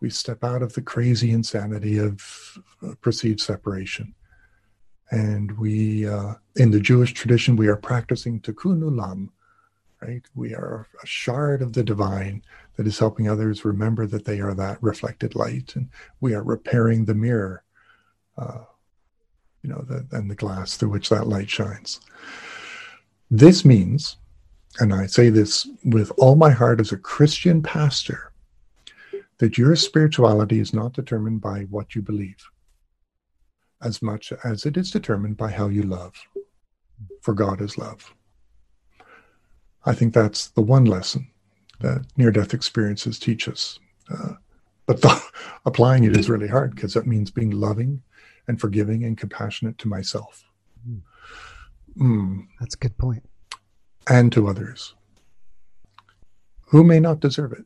[0.00, 4.14] We step out of the crazy insanity of uh, perceived separation.
[5.10, 9.28] And we, uh, in the Jewish tradition, we are practicing tikkun olam,
[10.02, 10.22] right?
[10.34, 12.42] We are a shard of the divine
[12.76, 15.88] that is helping others remember that they are that reflected light, and
[16.20, 17.64] we are repairing the mirror,
[18.38, 18.64] uh,
[19.62, 22.00] you know, the, and the glass through which that light shines.
[23.30, 24.16] This means,
[24.78, 28.32] and I say this with all my heart as a Christian pastor,
[29.38, 32.36] that your spirituality is not determined by what you believe
[33.82, 36.14] as much as it is determined by how you love.
[37.20, 38.14] For God is love.
[39.84, 41.28] I think that's the one lesson
[41.80, 43.78] that near death experiences teach us.
[44.10, 44.34] Uh,
[44.86, 45.20] but the,
[45.66, 48.02] applying it is really hard because that means being loving
[48.48, 50.44] and forgiving and compassionate to myself.
[51.98, 52.46] Mm.
[52.60, 53.28] That's a good point.
[54.08, 54.94] And to others
[56.66, 57.64] who may not deserve it.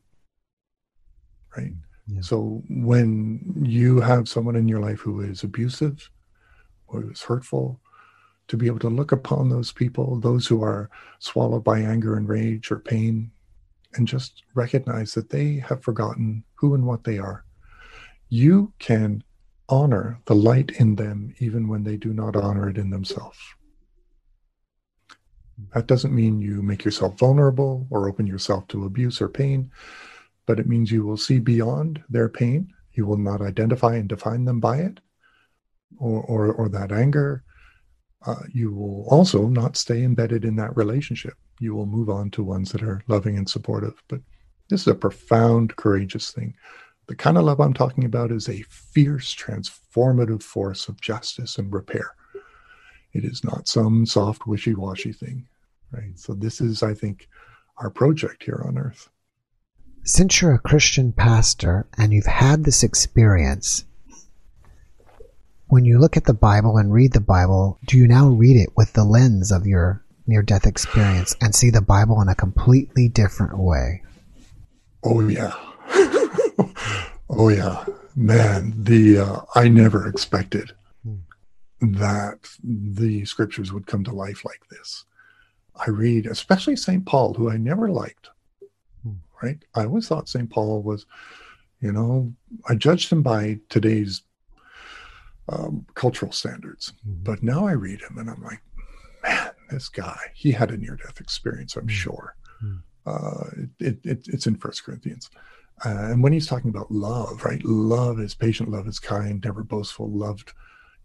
[1.55, 1.73] Right?
[2.07, 2.21] Yeah.
[2.21, 6.09] So when you have someone in your life who is abusive,
[6.87, 7.79] or who is hurtful,
[8.47, 12.27] to be able to look upon those people, those who are swallowed by anger and
[12.27, 13.31] rage or pain,
[13.95, 17.45] and just recognize that they have forgotten who and what they are.
[18.29, 19.23] You can
[19.69, 23.37] honor the light in them even when they do not honor it in themselves.
[25.73, 29.71] That doesn't mean you make yourself vulnerable or open yourself to abuse or pain,
[30.45, 32.73] but it means you will see beyond their pain.
[32.93, 34.99] You will not identify and define them by it
[35.97, 37.43] or, or, or that anger
[38.25, 41.33] uh, you will also not stay embedded in that relationship.
[41.59, 44.01] You will move on to ones that are loving and supportive.
[44.07, 44.21] But
[44.69, 46.55] this is a profound, courageous thing.
[47.07, 51.73] The kind of love I'm talking about is a fierce, transformative force of justice and
[51.73, 52.15] repair.
[53.13, 55.47] It is not some soft, wishy washy thing,
[55.91, 56.17] right?
[56.17, 57.27] So, this is, I think,
[57.77, 59.09] our project here on earth.
[60.03, 63.85] Since you're a Christian pastor and you've had this experience,
[65.71, 68.71] when you look at the Bible and read the Bible, do you now read it
[68.75, 73.07] with the lens of your near death experience and see the Bible in a completely
[73.07, 74.03] different way?
[75.01, 75.53] Oh, yeah.
[77.29, 77.85] oh, yeah.
[78.17, 80.73] Man, the uh, I never expected
[81.05, 81.19] hmm.
[81.79, 85.05] that the scriptures would come to life like this.
[85.73, 87.05] I read, especially St.
[87.05, 88.27] Paul, who I never liked,
[89.03, 89.13] hmm.
[89.41, 89.63] right?
[89.73, 90.49] I always thought St.
[90.49, 91.05] Paul was,
[91.79, 92.33] you know,
[92.67, 94.23] I judged him by today's
[95.49, 96.93] um, cultural standards.
[97.07, 97.23] Mm-hmm.
[97.23, 98.61] But now I read him and I'm like,
[99.23, 101.89] man, this guy, he had a near death experience, I'm mm-hmm.
[101.89, 102.35] sure.
[102.63, 102.77] Mm-hmm.
[103.05, 105.29] Uh, it, it, it's in First Corinthians.
[105.83, 107.63] Uh, and when he's talking about love, right?
[107.65, 110.53] Love is patient, love is kind, never boastful, loved,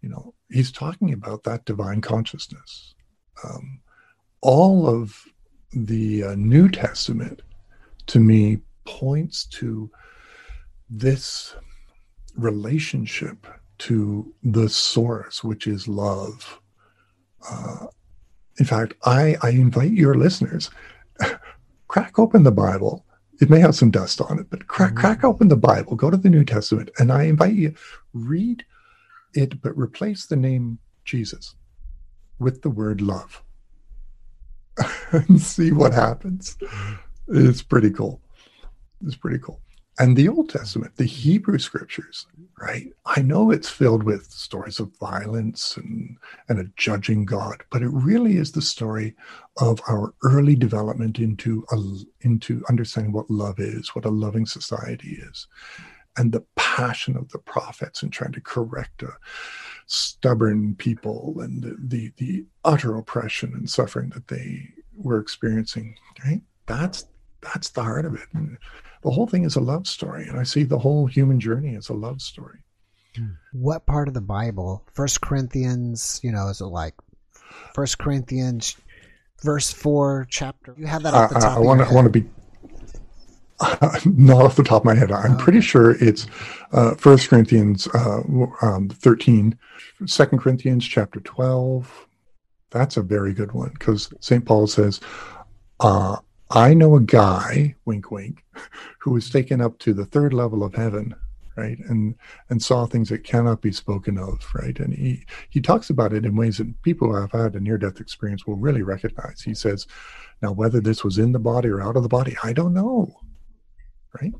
[0.01, 2.93] you know, he's talking about that divine consciousness.
[3.43, 3.79] Um,
[4.41, 5.23] all of
[5.73, 7.41] the uh, New Testament
[8.07, 9.89] to me points to
[10.89, 11.55] this
[12.35, 13.47] relationship
[13.79, 16.59] to the source, which is love.
[17.49, 17.87] Uh,
[18.59, 20.69] in fact, I, I invite your listeners,
[21.87, 23.05] crack open the Bible.
[23.39, 24.99] It may have some dust on it, but crack, mm-hmm.
[24.99, 27.75] crack open the Bible, go to the New Testament, and I invite you,
[28.13, 28.65] read
[29.33, 31.55] it, but replace the name Jesus
[32.39, 33.43] with the word love
[35.11, 36.57] and see what happens.
[37.27, 38.21] It's pretty cool.
[39.05, 39.61] It's pretty cool
[39.99, 42.27] and the Old Testament, the Hebrew scriptures,
[42.61, 42.87] right?
[43.05, 46.17] I know it's filled with stories of violence and,
[46.49, 49.15] and a judging God, but it really is the story
[49.57, 51.77] of our early development into a,
[52.21, 55.47] into understanding what love is, what a loving society is,
[56.15, 59.13] and the passion of the prophets in trying to correct a
[59.87, 66.41] stubborn people and the, the, the utter oppression and suffering that they were experiencing, right?
[66.67, 67.05] That's
[67.41, 68.27] that's the heart of it.
[68.33, 68.57] And,
[69.07, 70.27] the whole thing is a love story.
[70.27, 72.59] And I see the whole human journey as a love story.
[73.53, 74.83] What part of the Bible?
[74.93, 76.93] First Corinthians, you know, is it like
[77.73, 78.75] First Corinthians
[79.41, 80.75] verse four chapter?
[80.77, 81.57] You have that off the top.
[81.57, 82.27] I want to I want to be
[83.61, 85.09] uh, not off the top of my head.
[85.09, 86.27] I'm pretty sure it's
[86.73, 88.23] uh, First Corinthians uh,
[88.61, 89.57] um, 13,
[90.05, 92.07] 2 Corinthians chapter 12.
[92.71, 94.45] That's a very good one because St.
[94.45, 94.99] Paul says,
[95.79, 96.17] uh,
[96.51, 98.43] I know a guy, wink, wink,
[98.99, 101.15] who was taken up to the third level of heaven,
[101.55, 102.15] right, and
[102.49, 106.25] and saw things that cannot be spoken of, right, and he he talks about it
[106.25, 109.41] in ways that people who have had a near death experience will really recognize.
[109.41, 109.87] He says,
[110.41, 113.13] now whether this was in the body or out of the body, I don't know,
[114.21, 114.33] right?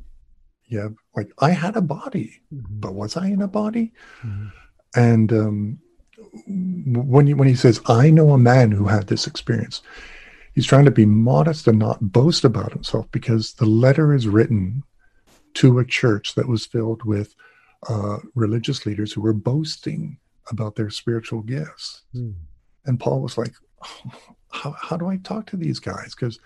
[0.65, 2.79] Yeah, like I had a body, mm-hmm.
[2.79, 3.93] but was I in a body?
[4.21, 4.47] Mm-hmm.
[4.95, 5.79] And um,
[6.47, 9.81] when he when he says, I know a man who had this experience
[10.57, 14.81] He's trying to be modest and not boast about himself because the letter is written
[15.53, 17.35] to a church that was filled with
[17.87, 20.17] uh, religious leaders who were boasting
[20.49, 22.01] about their spiritual gifts.
[22.15, 22.33] Mm.
[22.87, 23.53] And Paul was like,
[23.83, 24.11] oh,
[24.51, 26.15] how, how do I talk to these guys?
[26.15, 26.39] Because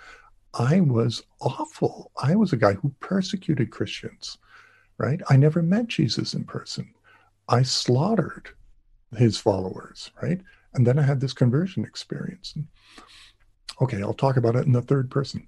[0.56, 2.12] I was awful.
[2.22, 4.40] I was a guy who persecuted Christians,
[4.98, 5.22] right?
[5.30, 6.94] I never met Jesus in person.
[7.48, 8.50] I slaughtered
[9.16, 10.42] his followers, right?
[10.74, 12.56] And then I had this conversion experience.
[13.82, 15.48] Okay, I'll talk about it in the third person.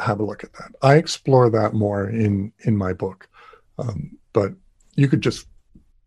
[0.00, 0.72] Have a look at that.
[0.82, 3.28] I explore that more in in my book,
[3.78, 4.52] um, but
[4.94, 5.46] you could just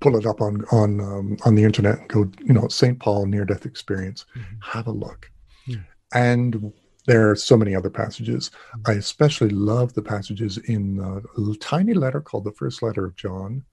[0.02, 3.26] pull it up on on um, on the internet and go, you know, Saint Paul
[3.26, 4.26] near death experience.
[4.36, 4.56] Mm-hmm.
[4.62, 5.32] Have a look,
[5.68, 5.82] mm-hmm.
[6.14, 6.74] and
[7.08, 8.50] there are so many other passages.
[8.50, 8.92] Mm-hmm.
[8.92, 13.64] I especially love the passages in a tiny letter called the First Letter of John,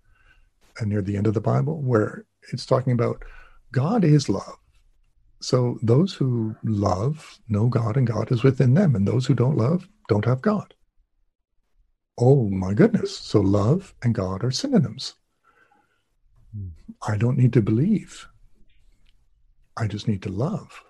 [0.79, 3.25] and near the end of the Bible, where it's talking about
[3.73, 4.59] God is love.
[5.43, 9.57] So those who love know God and God is within them, and those who don't
[9.57, 10.75] love don't have God.
[12.17, 13.17] Oh my goodness.
[13.17, 15.15] So love and God are synonyms.
[17.07, 18.29] I don't need to believe.
[19.77, 20.85] I just need to love.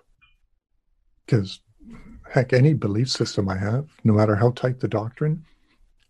[1.25, 1.61] Because,
[2.29, 5.45] heck, any belief system I have, no matter how tight the doctrine,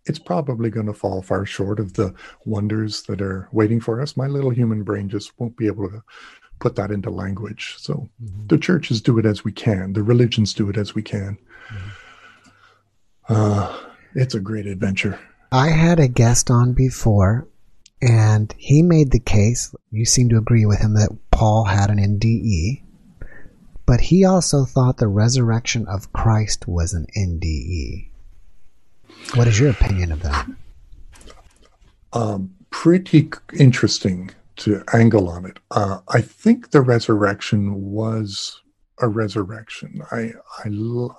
[0.06, 2.14] it's probably going to fall far short of the
[2.46, 4.18] wonders that are waiting for us.
[4.18, 6.04] My little human brain just won't be able to
[6.64, 7.76] put that into language.
[7.78, 8.48] So mm-hmm.
[8.48, 11.38] the churches do it as we can, the religions do it as we can.
[11.68, 11.90] Mm-hmm.
[13.28, 13.78] Uh,
[14.16, 15.20] it's a great adventure.
[15.52, 17.50] I had a guest on before,
[18.02, 21.98] and he made the case, you seem to agree with him, that Paul had an
[21.98, 22.82] NDE,
[23.86, 28.10] but he also thought the resurrection of Christ was an NDE.
[29.36, 30.48] What is your opinion of that?
[32.14, 35.60] Um, pretty interesting to angle on it.
[35.72, 38.62] Uh, I think the resurrection was
[39.02, 40.02] a resurrection.
[40.12, 40.34] I,
[40.64, 40.70] I,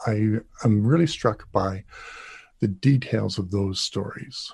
[0.06, 1.84] I am really struck by
[2.60, 4.52] the details of those stories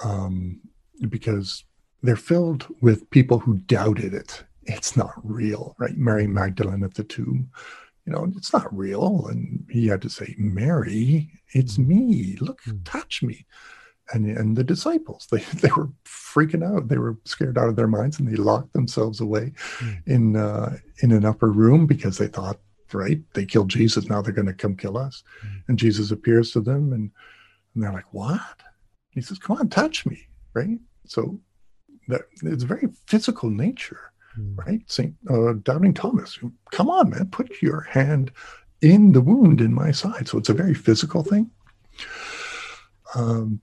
[0.00, 0.60] um,
[1.08, 1.64] because
[2.02, 4.44] they're filled with people who doubted it.
[4.64, 5.96] It's not real, right?
[5.96, 7.50] Mary Magdalene at the tomb,
[8.06, 9.26] you know, it's not real.
[9.28, 11.86] And he had to say, Mary, it's mm.
[11.86, 12.36] me.
[12.40, 12.80] Look, mm.
[12.84, 13.46] touch me.
[14.12, 16.88] And, and the disciples, they, they were freaking out.
[16.88, 20.02] They were scared out of their minds and they locked themselves away mm.
[20.06, 22.58] in, uh, in an upper room because they thought,
[22.92, 24.08] right, they killed Jesus.
[24.08, 25.22] Now they're going to come kill us.
[25.44, 25.62] Mm.
[25.68, 27.10] And Jesus appears to them and,
[27.74, 28.40] and they're like, what?
[29.10, 30.26] He says, come on, touch me.
[30.54, 30.78] Right.
[31.06, 31.40] So
[32.08, 34.54] that it's very physical nature Hmm.
[34.56, 34.80] right?
[34.86, 36.38] Saint uh, Doubting Thomas,
[36.70, 38.30] come on, man, put your hand
[38.80, 40.28] in the wound in my side.
[40.28, 41.50] So it's a very physical thing.
[43.14, 43.60] Um,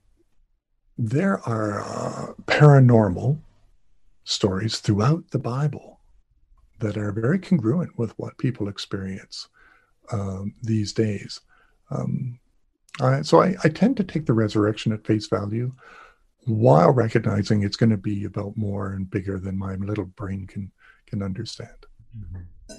[0.98, 3.38] there are uh, paranormal
[4.24, 6.00] stories throughout the Bible
[6.80, 9.48] that are very congruent with what people experience
[10.12, 11.40] um, these days.
[11.90, 12.40] Um,
[13.22, 15.72] so I, I, tend to take the resurrection at face value
[16.46, 20.72] while recognizing it's going to be about more and bigger than my little brain can
[21.06, 21.86] can understand.
[22.18, 22.74] Mm-hmm.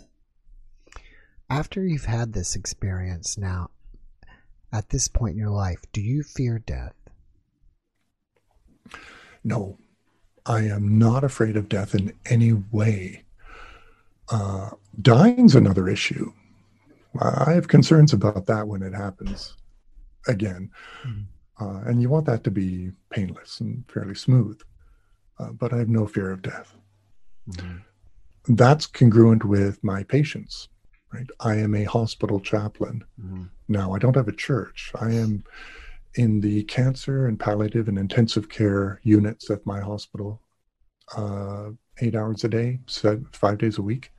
[1.50, 3.70] After you've had this experience now,
[4.72, 6.94] at this point in your life, do you fear death?
[9.44, 9.78] No,
[10.46, 13.24] I am not afraid of death in any way.
[14.30, 14.72] Uh,
[15.02, 16.32] dying's another issue.
[17.20, 19.56] I have concerns about that when it happens
[20.28, 20.72] again.
[21.06, 21.22] Mm-hmm.
[21.64, 24.62] Uh, and you want that to be painless and fairly smooth.
[25.40, 26.74] Uh, but I have no fear of death.
[27.50, 28.56] Mm-hmm.
[28.56, 30.70] That's congruent with my patients,
[31.14, 31.28] right?
[31.40, 33.04] I am a hospital chaplain.
[33.22, 33.44] Mm-hmm.
[33.68, 34.92] Now, I don't have a church.
[35.00, 35.44] I am
[36.20, 40.42] in the cancer and palliative and intensive care units at my hospital,
[41.16, 41.70] uh,
[42.02, 42.80] eight hours a day,
[43.32, 44.12] five days a week.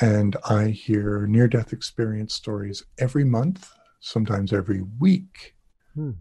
[0.00, 5.54] And I hear near death experience stories every month, sometimes every week.
[5.94, 6.12] Hmm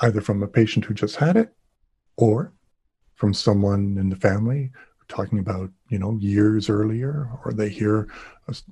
[0.00, 1.54] either from a patient who just had it
[2.16, 2.52] or
[3.14, 4.70] from someone in the family
[5.14, 8.08] talking about you know years earlier or they hear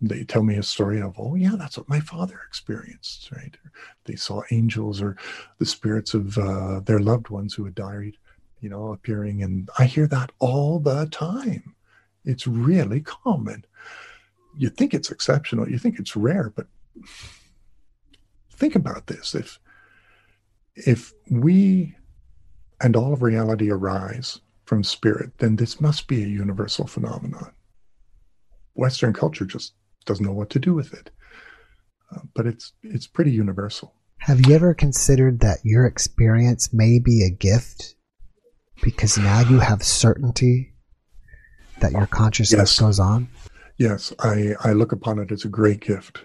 [0.00, 3.56] they tell me a story of oh yeah that's what my father experienced right?
[4.04, 5.16] They saw angels or
[5.58, 8.16] the spirits of uh, their loved ones who had died
[8.60, 11.74] you know appearing and i hear that all the time.
[12.24, 13.64] It's really common.
[14.56, 16.66] You think it's exceptional you think it's rare but
[18.52, 19.34] think about this.
[19.34, 19.60] If
[20.74, 21.96] if we
[22.80, 27.52] and all of reality arise from spirit, then this must be a universal phenomenon.
[28.74, 29.74] Western culture just
[30.06, 31.10] doesn't know what to do with it,
[32.14, 33.94] uh, but it's it's pretty universal.
[34.18, 37.96] Have you ever considered that your experience may be a gift
[38.82, 40.72] because now you have certainty
[41.80, 42.78] that your consciousness yes.
[42.78, 43.28] goes on?
[43.78, 46.22] Yes, I, I look upon it as a great gift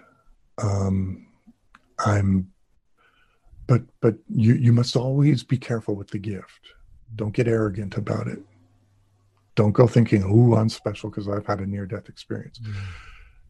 [0.62, 1.26] Um,
[1.98, 2.48] I'm,
[3.66, 6.60] but but you you must always be careful with the gift.
[7.16, 8.40] Don't get arrogant about it.
[9.54, 12.74] Don't go thinking, "Oh, I'm special because I've had a near death experience." Mm.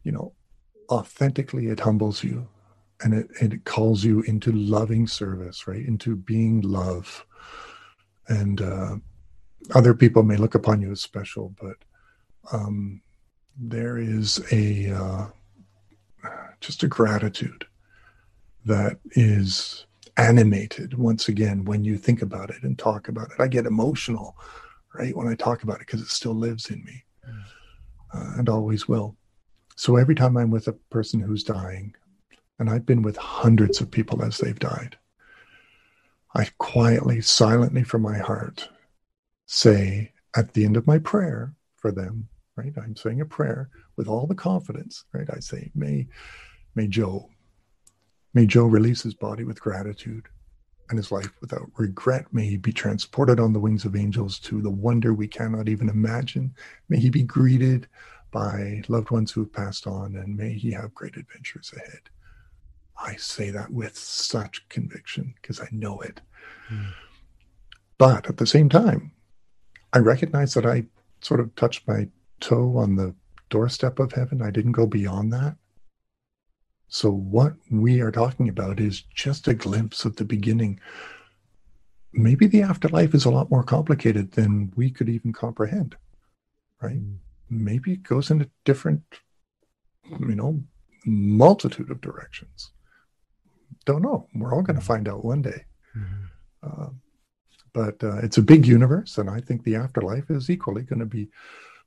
[0.03, 0.33] You know,
[0.89, 2.47] authentically, it humbles you,
[3.01, 5.85] and it it calls you into loving service, right?
[5.85, 7.25] Into being love,
[8.27, 8.95] and uh,
[9.75, 11.77] other people may look upon you as special, but
[12.51, 13.01] um,
[13.57, 15.27] there is a uh,
[16.59, 17.65] just a gratitude
[18.65, 19.85] that is
[20.19, 23.39] animated once again when you think about it and talk about it.
[23.39, 24.37] I get emotional,
[24.93, 27.41] right, when I talk about it because it still lives in me mm.
[28.13, 29.15] uh, and always will.
[29.75, 31.95] So every time I'm with a person who's dying,
[32.59, 34.97] and I've been with hundreds of people as they've died,
[36.35, 38.67] I quietly, silently from my heart
[39.45, 42.73] say at the end of my prayer for them, right?
[42.77, 45.27] I'm saying a prayer with all the confidence, right?
[45.33, 46.07] I say, may,
[46.75, 47.29] may Joe,
[48.33, 50.27] may Joe release his body with gratitude
[50.89, 52.25] and his life without regret.
[52.31, 55.89] May he be transported on the wings of angels to the wonder we cannot even
[55.89, 56.53] imagine.
[56.89, 57.87] May he be greeted
[58.31, 62.09] by loved ones who have passed on, and may he have great adventures ahead.
[63.01, 66.21] I say that with such conviction because I know it.
[66.71, 66.91] Mm.
[67.97, 69.11] But at the same time,
[69.93, 70.85] I recognize that I
[71.21, 72.07] sort of touched my
[72.39, 73.15] toe on the
[73.49, 74.41] doorstep of heaven.
[74.41, 75.55] I didn't go beyond that.
[76.89, 80.79] So, what we are talking about is just a glimpse of the beginning.
[82.11, 85.95] Maybe the afterlife is a lot more complicated than we could even comprehend,
[86.81, 86.99] right?
[86.99, 87.17] Mm.
[87.51, 89.03] Maybe it goes in a different,
[90.19, 90.63] you know,
[91.05, 92.71] multitude of directions.
[93.85, 94.27] Don't know.
[94.33, 94.87] We're all going to mm.
[94.87, 95.65] find out one day.
[95.95, 96.23] Mm-hmm.
[96.63, 96.89] Uh,
[97.71, 101.05] but uh, it's a big universe, and I think the afterlife is equally going to
[101.05, 101.29] be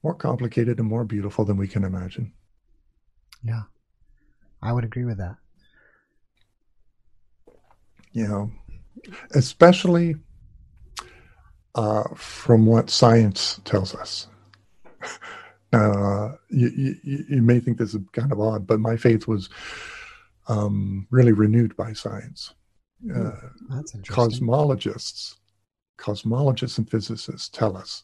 [0.05, 2.33] more complicated and more beautiful than we can imagine.
[3.43, 3.63] Yeah,
[4.63, 5.37] I would agree with that.
[8.13, 8.51] You know,
[9.35, 10.17] especially
[11.75, 14.29] uh, from what science tells us.
[15.73, 16.69] uh, you,
[17.03, 19.49] you, you, may think this is kind of odd, but my faith was
[20.49, 22.53] um, really renewed by science.
[23.03, 23.31] Hmm, uh,
[23.71, 24.47] That's interesting.
[24.47, 25.37] Cosmologists
[26.03, 28.03] cosmologists and physicists tell us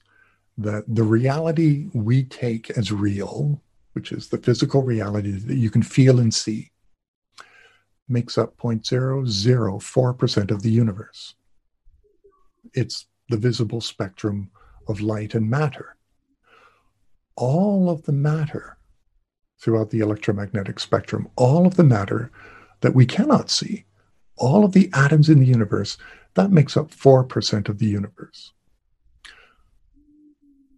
[0.56, 3.60] that the reality we take as real,
[3.98, 6.70] which is the physical reality that you can feel and see,
[8.08, 11.34] makes up 0.004% of the universe.
[12.74, 14.52] It's the visible spectrum
[14.86, 15.96] of light and matter.
[17.34, 18.78] All of the matter
[19.60, 22.30] throughout the electromagnetic spectrum, all of the matter
[22.82, 23.84] that we cannot see,
[24.36, 25.98] all of the atoms in the universe
[26.34, 28.52] that makes up 4% of the universe.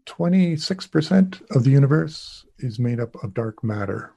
[0.07, 4.13] 26% of the universe is made up of dark matter.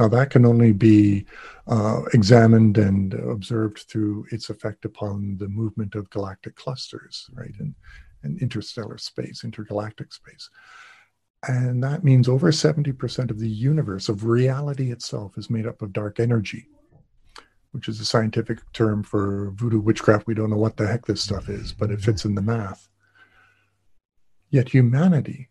[0.00, 1.26] Now, that can only be
[1.66, 8.40] uh, examined and observed through its effect upon the movement of galactic clusters, right, and
[8.40, 10.48] interstellar space, intergalactic space.
[11.46, 15.92] And that means over 70% of the universe, of reality itself, is made up of
[15.92, 16.66] dark energy
[17.74, 20.28] which is a scientific term for voodoo witchcraft.
[20.28, 22.88] We don't know what the heck this stuff is, but it fits in the math.
[24.48, 25.48] Yet humanity,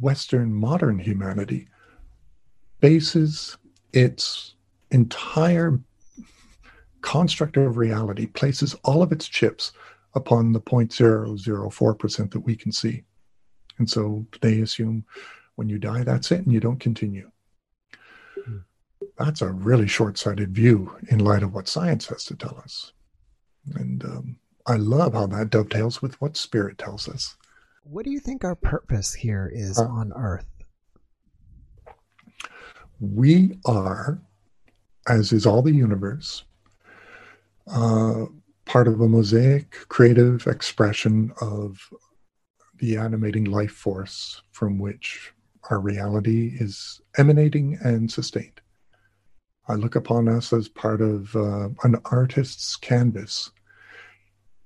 [0.00, 1.68] Western modern humanity,
[2.80, 3.56] bases
[3.92, 4.54] its
[4.90, 5.80] entire
[7.00, 9.72] construct of reality, places all of its chips
[10.14, 13.02] upon the 0.004% that we can see.
[13.78, 15.04] And so they assume
[15.56, 17.30] when you die, that's it, and you don't continue.
[19.18, 22.92] That's a really short-sighted view in light of what science has to tell us.
[23.74, 27.36] And um, i love how that dovetails with what spirit tells us
[27.82, 30.46] what do you think our purpose here is uh, on earth
[33.00, 34.20] we are
[35.08, 36.44] as is all the universe
[37.72, 38.24] uh,
[38.64, 41.78] part of a mosaic creative expression of
[42.78, 45.32] the animating life force from which
[45.70, 48.60] our reality is emanating and sustained
[49.68, 53.50] I look upon us as part of uh, an artist's canvas.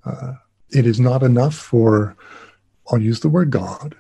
[0.05, 0.35] Uh,
[0.71, 2.17] it is not enough for,
[2.91, 3.97] I'll use the word God,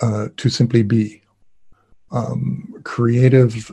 [0.00, 1.22] uh, to simply be.
[2.12, 3.70] Um, creative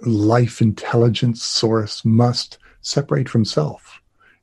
[0.00, 4.00] life intelligence source must separate from self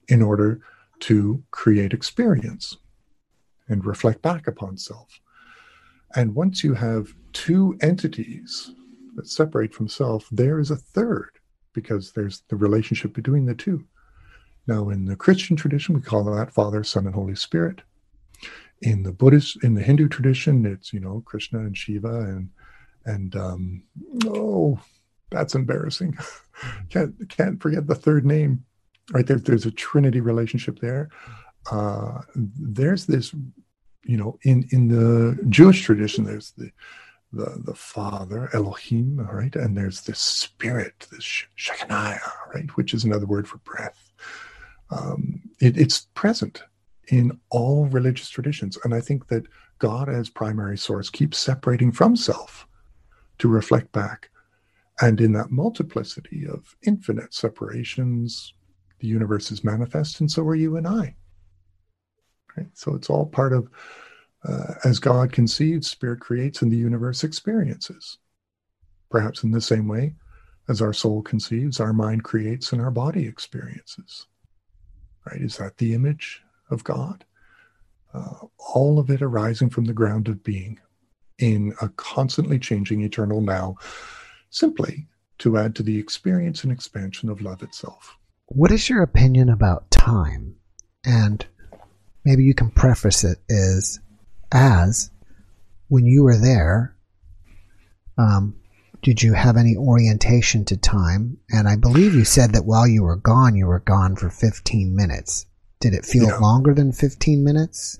[0.07, 0.61] in order
[1.01, 2.77] to create experience
[3.67, 5.19] and reflect back upon self.
[6.15, 8.71] And once you have two entities
[9.15, 11.31] that separate from self, there is a third
[11.73, 13.85] because there's the relationship between the two.
[14.67, 17.81] Now, in the Christian tradition, we call that Father, Son, and Holy Spirit.
[18.81, 22.49] In the Buddhist, in the Hindu tradition, it's you know Krishna and Shiva and
[23.05, 23.83] and um,
[24.25, 24.79] oh,
[25.29, 26.17] that's embarrassing.
[26.89, 28.65] can't can't forget the third name.
[29.11, 31.09] Right there, there's a trinity relationship there.
[31.71, 33.33] Uh, there's this,
[34.05, 36.71] you know, in in the Jewish tradition, there's the
[37.33, 42.19] the the Father Elohim, right, and there's this Spirit, this Shekinah,
[42.53, 44.11] right, which is another word for breath.
[44.89, 46.63] Um, it, it's present
[47.07, 49.47] in all religious traditions, and I think that
[49.79, 52.67] God, as primary source, keeps separating from self
[53.39, 54.29] to reflect back.
[55.01, 58.53] And in that multiplicity of infinite separations,
[58.99, 61.15] the universe is manifest, and so are you and I.
[62.55, 62.67] Right?
[62.73, 63.69] So it's all part of,
[64.47, 68.19] uh, as God conceives, Spirit creates, and the universe experiences.
[69.09, 70.13] Perhaps in the same way
[70.69, 74.27] as our soul conceives, our mind creates, and our body experiences.
[75.25, 75.41] Right?
[75.41, 77.25] Is that the image of God?
[78.13, 80.79] uh, all of it arising from the ground of being
[81.39, 83.75] in a constantly changing eternal now,
[84.49, 85.07] simply
[85.39, 88.17] to add to the experience and expansion of love itself.
[88.47, 90.55] What is your opinion about time?
[91.05, 91.45] And
[92.23, 93.99] maybe you can preface it is
[94.51, 95.09] as
[95.87, 96.95] when you were there,
[98.17, 98.55] um,
[99.01, 101.37] did you have any orientation to time?
[101.49, 104.95] And I believe you said that while you were gone, you were gone for 15
[104.95, 105.47] minutes.
[105.81, 106.37] Did it feel yeah.
[106.37, 107.99] longer than 15 minutes?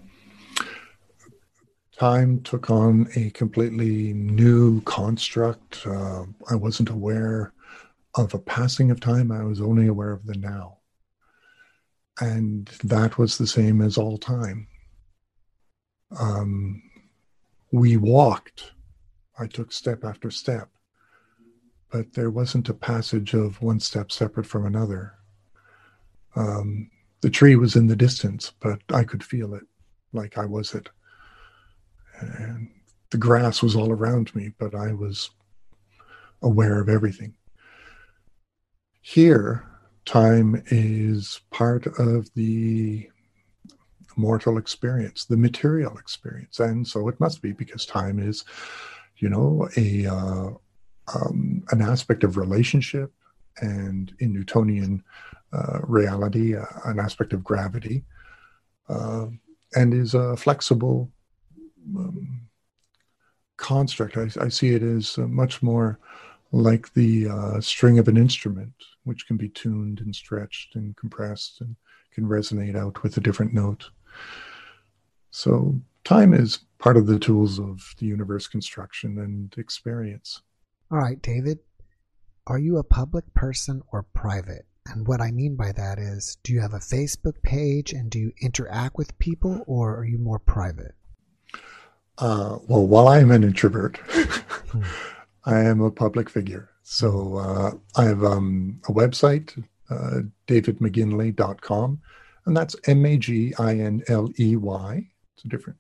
[1.98, 5.86] Time took on a completely new construct.
[5.86, 7.54] Uh, I wasn't aware
[8.16, 10.78] of a passing of time, I was only aware of the now.
[12.20, 14.68] And that was the same as all time.
[16.20, 16.84] Um,
[17.72, 18.74] we walked.
[19.40, 20.70] I took step after step,
[21.90, 25.14] but there wasn't a passage of one step separate from another.
[26.36, 26.92] Um,
[27.22, 29.64] the tree was in the distance, but I could feel it
[30.14, 30.90] like I was it.
[32.20, 32.70] And
[33.12, 35.30] the grass was all around me, but I was
[36.42, 37.36] aware of everything.
[39.02, 39.66] Here,
[40.06, 43.10] time is part of the
[44.16, 46.60] mortal experience, the material experience.
[46.60, 48.44] And so it must be because time is,
[49.18, 50.50] you know, a uh,
[51.16, 53.12] um, an aspect of relationship
[53.58, 55.04] and in Newtonian
[55.84, 58.04] reality, uh, an aspect of gravity,
[58.89, 59.28] uh,
[59.76, 61.12] and is a flexible
[61.95, 62.41] um,
[63.58, 64.18] construct.
[64.18, 65.99] I, I, see it as much more
[66.52, 68.74] like the uh, string of an instrument,
[69.04, 71.76] which can be tuned and stretched and compressed and
[72.14, 73.89] can resonate out with a different note.
[75.32, 80.41] So, time is part of the tools of the universe construction and experience.
[80.91, 81.60] All right, David.
[82.47, 84.66] Are you a public person or private?
[84.88, 88.20] And what I mean by that is, do you have a Facebook page and do
[88.20, 90.96] you interact with people or are you more private?
[92.18, 94.00] Uh, well, while I am an introvert.
[95.46, 96.70] I am a public figure.
[96.84, 102.02] So uh, I have um, a website, uh, davidmaginley.com,
[102.46, 105.08] and that's M A G I N L E Y.
[105.36, 105.80] It's a different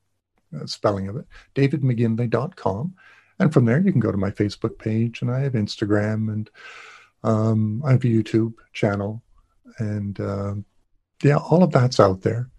[0.55, 1.25] uh, spelling of it,
[1.55, 2.93] davidmaginley.com.
[3.39, 6.49] And from there, you can go to my Facebook page, and I have Instagram and
[7.23, 9.21] um, I have a YouTube channel,
[9.77, 10.55] and uh,
[11.23, 12.49] yeah, all of that's out there.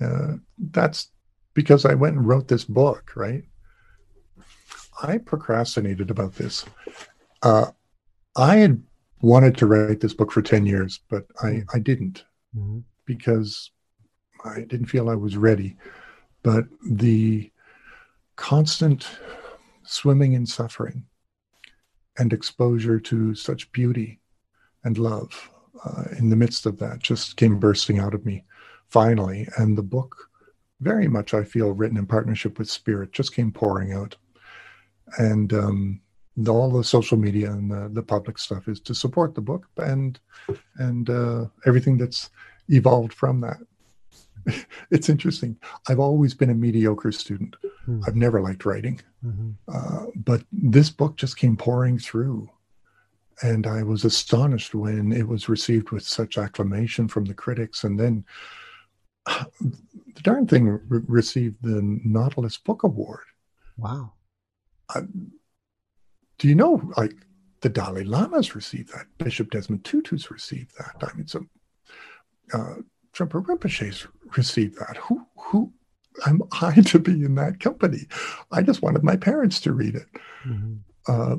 [0.00, 1.10] Uh, that's
[1.54, 3.44] because I went and wrote this book, right?
[5.02, 6.64] I procrastinated about this.
[7.42, 7.70] Uh,
[8.36, 8.82] I had
[9.20, 11.64] wanted to write this book for 10 years, but I, mm.
[11.72, 12.24] I didn't
[12.56, 12.80] mm-hmm.
[13.06, 13.70] because
[14.44, 15.76] I didn't feel I was ready.
[16.42, 17.50] But the
[18.36, 19.08] constant
[19.84, 21.04] swimming in suffering
[22.18, 24.20] and exposure to such beauty
[24.84, 25.50] and love
[25.84, 28.44] uh, in the midst of that just came bursting out of me
[28.88, 29.48] finally.
[29.56, 30.30] And the book,
[30.80, 34.16] very much, I feel, written in partnership with Spirit, just came pouring out.
[35.18, 36.00] And um,
[36.48, 40.18] all the social media and the, the, public stuff is to support the book and
[40.78, 42.30] and uh, everything that's
[42.68, 43.58] evolved from that.
[44.90, 45.56] it's interesting.
[45.88, 47.56] I've always been a mediocre student.
[47.64, 48.02] Mm-hmm.
[48.06, 49.50] I've never liked writing, mm-hmm.
[49.68, 52.48] uh, but this book just came pouring through,
[53.42, 57.84] and I was astonished when it was received with such acclamation from the critics.
[57.84, 58.24] And then
[59.26, 63.24] uh, the darn thing re- received the Nautilus Book Award.
[63.76, 64.12] Wow!
[64.94, 65.02] Uh,
[66.38, 67.14] do you know, like
[67.60, 70.96] the Dalai Lama's received that, Bishop Desmond Tutu's received that.
[71.02, 71.44] I mean, so.
[72.52, 72.74] Uh,
[73.14, 74.06] Trungpa Rinpoche's
[74.36, 74.96] received that.
[74.96, 75.72] Who who
[76.26, 78.06] am I to be in that company?
[78.52, 80.06] I just wanted my parents to read it.
[80.46, 80.74] Mm-hmm.
[81.06, 81.36] Uh,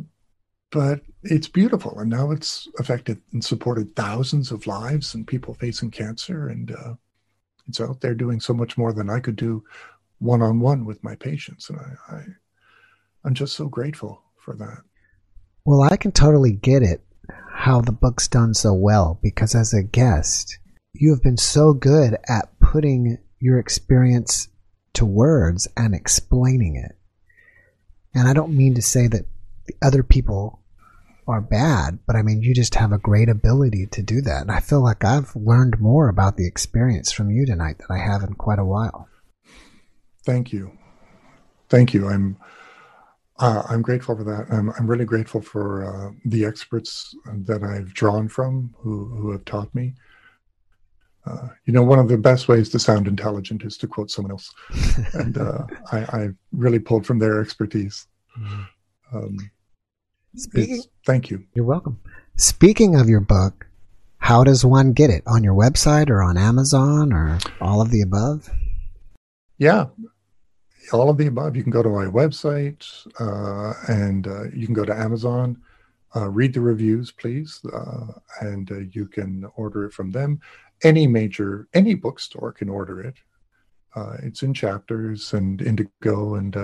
[0.72, 5.91] but it's beautiful, and now it's affected and supported thousands of lives and people facing
[5.91, 6.96] cancer, and uh,
[7.68, 9.64] it's out there doing so much more than I could do
[10.20, 12.22] one on one with my patients, and I, I
[13.24, 14.80] I'm just so grateful for that.
[15.66, 17.02] Well, I can totally get it
[17.52, 20.60] how the book's done so well because as a guest,
[21.00, 24.48] you have been so good at putting your experience
[24.93, 26.96] to words and explaining it.
[28.14, 29.26] And I don't mean to say that
[29.68, 30.62] the other people
[31.28, 34.41] are bad, but I mean, you just have a great ability to do that.
[34.41, 38.04] And I feel like I've learned more about the experience from you tonight than I
[38.04, 39.10] have in quite a while.
[40.24, 40.78] Thank you.
[41.68, 42.08] Thank you.
[42.08, 42.38] I'm,
[43.39, 44.48] uh, I'm grateful for that.
[44.52, 49.46] I'm, I'm really grateful for uh, the experts that I've drawn from who, who have
[49.46, 49.96] taught me.
[51.26, 54.32] Uh, you know, one of the best ways to sound intelligent is to quote someone
[54.32, 54.53] else.
[55.13, 58.07] and uh, I, I, really pulled from their expertise.
[58.39, 59.17] Mm-hmm.
[59.17, 59.38] Um,
[60.36, 61.43] Speaking, thank you.
[61.53, 61.99] You're welcome.
[62.36, 63.65] Speaking of your book,
[64.17, 65.23] how does one get it?
[65.26, 68.49] On your website or on Amazon or all of the above?
[69.57, 69.86] Yeah,
[70.91, 71.55] all of the above.
[71.55, 72.86] You can go to my website
[73.19, 75.61] uh, and uh, you can go to Amazon.
[76.15, 78.07] Uh, read the reviews, please, uh,
[78.39, 80.39] and uh, you can order it from them.
[80.84, 83.15] Any major, any bookstore can order it.
[83.95, 86.55] Uh, it's in chapters and Indigo and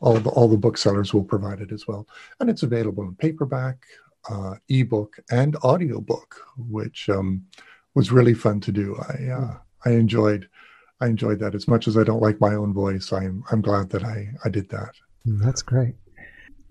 [0.00, 2.06] all the all the booksellers will provide it as well,
[2.40, 3.84] and it's available in paperback,
[4.30, 7.44] uh, ebook, and audiobook, which um,
[7.94, 8.96] was really fun to do.
[9.08, 10.48] I uh, I enjoyed
[11.00, 13.12] I enjoyed that as much as I don't like my own voice.
[13.12, 14.92] I'm I'm glad that I I did that.
[15.26, 15.94] Mm, that's great.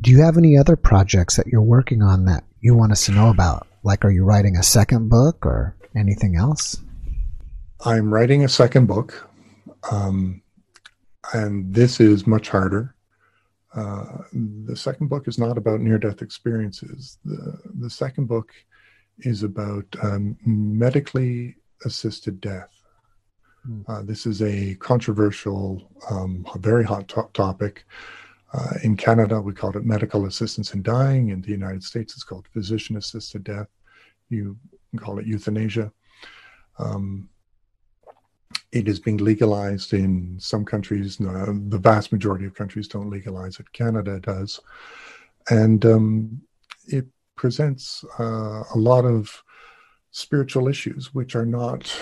[0.02, 3.14] Do you have any other projects that you're working on that you want us to
[3.14, 3.68] know about?
[3.84, 6.82] Like, are you writing a second book or anything else?
[7.84, 9.28] I'm writing a second book,
[9.92, 10.42] um,
[11.34, 12.96] and this is much harder.
[13.74, 14.20] Uh,
[14.68, 17.18] the second book is not about near-death experiences.
[17.26, 18.52] The the second book
[19.20, 22.72] is about um, medically assisted death.
[23.68, 23.84] Mm.
[23.88, 27.86] Uh, this is a controversial, um, very hot to- topic.
[28.54, 31.30] Uh, in Canada, we call it medical assistance in dying.
[31.30, 33.68] In the United States, it's called physician assisted death.
[34.30, 34.58] You
[34.96, 35.92] can call it euthanasia.
[36.80, 37.30] Um,
[38.72, 41.18] it is being legalized in some countries.
[41.18, 43.72] the vast majority of countries don't legalize it.
[43.72, 44.60] Canada does,
[45.50, 46.42] and um,
[46.88, 49.44] it presents uh, a lot of
[50.12, 51.94] spiritual issues which are not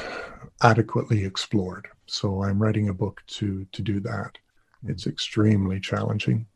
[0.61, 1.87] adequately explored.
[2.05, 4.37] So I'm writing a book to to do that.
[4.87, 6.47] It's extremely challenging,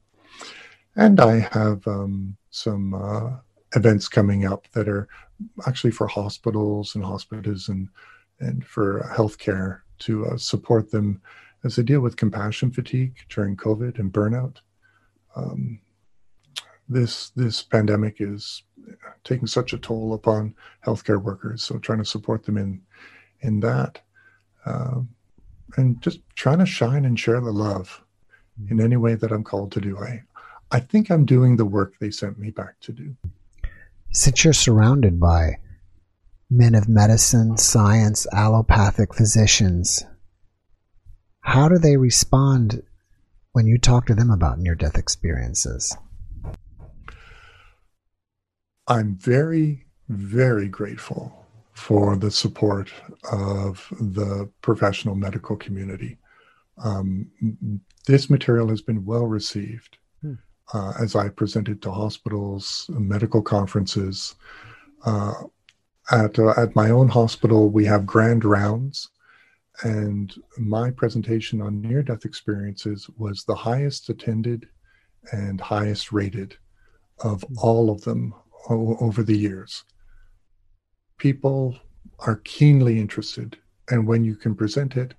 [0.95, 3.37] and I have um, some uh,
[3.75, 5.07] events coming up that are
[5.65, 7.89] actually for hospitals and hospitals and
[8.39, 11.21] and for healthcare to uh, support them
[11.63, 14.57] as they deal with compassion fatigue during COVID and burnout.
[15.35, 15.79] Um,
[16.89, 18.63] this this pandemic is
[19.23, 22.81] taking such a toll upon healthcare workers, so trying to support them in
[23.41, 24.01] in that,
[24.65, 25.01] uh,
[25.75, 28.03] and just trying to shine and share the love
[28.69, 29.97] in any way that I'm called to do.
[29.97, 30.23] I
[30.71, 33.15] I think I'm doing the work they sent me back to do.
[34.11, 35.59] Since you're surrounded by
[36.49, 40.03] men of medicine, science, allopathic physicians,
[41.41, 42.83] how do they respond
[43.51, 45.95] when you talk to them about near death experiences?
[48.87, 52.91] I'm very, very grateful for the support
[53.31, 56.17] of the professional medical community.
[56.83, 57.29] Um,
[58.07, 59.97] this material has been well received.
[60.73, 64.35] Uh, as I presented to hospitals, medical conferences.
[65.05, 65.33] Uh,
[66.11, 69.09] at uh, at my own hospital, we have grand rounds,
[69.83, 74.67] and my presentation on near death experiences was the highest attended
[75.31, 76.55] and highest rated
[77.19, 78.33] of all of them
[78.69, 79.83] o- over the years.
[81.17, 81.75] People
[82.19, 83.57] are keenly interested,
[83.89, 85.13] and when you can present it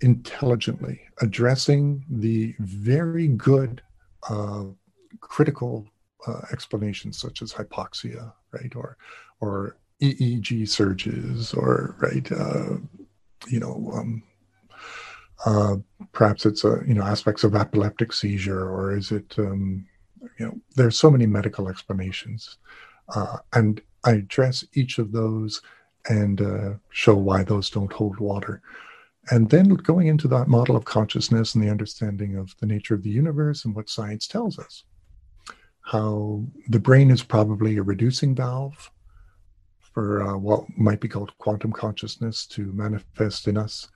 [0.00, 3.82] intelligently, addressing the very good
[4.28, 4.64] uh,
[5.20, 5.86] critical
[6.26, 8.96] uh, explanations such as hypoxia, right, or
[9.40, 12.76] or EEG surges or right, uh,
[13.48, 14.22] you know, um,
[15.46, 15.76] uh,
[16.12, 19.86] perhaps it's a you know aspects of epileptic seizure or is it um,
[20.38, 22.58] you know there's so many medical explanations,
[23.14, 25.60] uh, and I address each of those
[26.08, 28.62] and uh, show why those don't hold water.
[29.30, 33.02] And then going into that model of consciousness and the understanding of the nature of
[33.02, 34.84] the universe and what science tells us.
[35.82, 38.90] How the brain is probably a reducing valve
[39.78, 43.88] for uh, what might be called quantum consciousness to manifest in us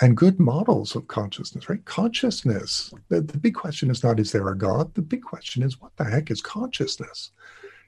[0.00, 1.84] and good models of consciousness, right?
[1.84, 2.92] Consciousness.
[3.08, 4.94] The, the big question is not, is there a God?
[4.94, 7.30] The big question is, what the heck is consciousness?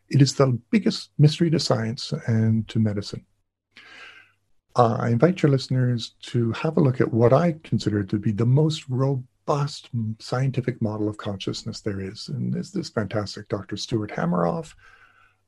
[0.08, 3.26] It is the biggest mystery to science and to medicine.
[4.78, 8.30] Uh, I invite your listeners to have a look at what I consider to be
[8.30, 12.28] the most robust scientific model of consciousness there is.
[12.28, 13.76] And there's this fantastic Dr.
[13.76, 14.74] Stuart Hameroff,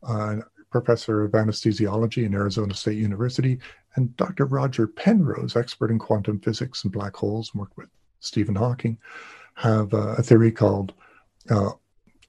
[0.02, 0.38] uh,
[0.72, 3.60] professor of anesthesiology in Arizona State University,
[3.94, 4.46] and Dr.
[4.46, 8.98] Roger Penrose, expert in quantum physics and black holes, and worked with Stephen Hawking,
[9.54, 10.92] have uh, a theory called
[11.50, 11.70] uh,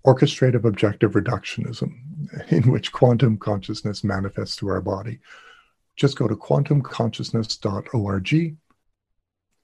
[0.06, 1.96] orchestrative objective reductionism,
[2.50, 5.20] in which quantum consciousness manifests through our body.
[6.02, 8.58] Just go to quantumconsciousness.org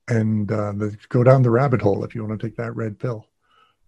[0.08, 0.74] and uh,
[1.10, 3.26] go down the rabbit hole if you want to take that red pill.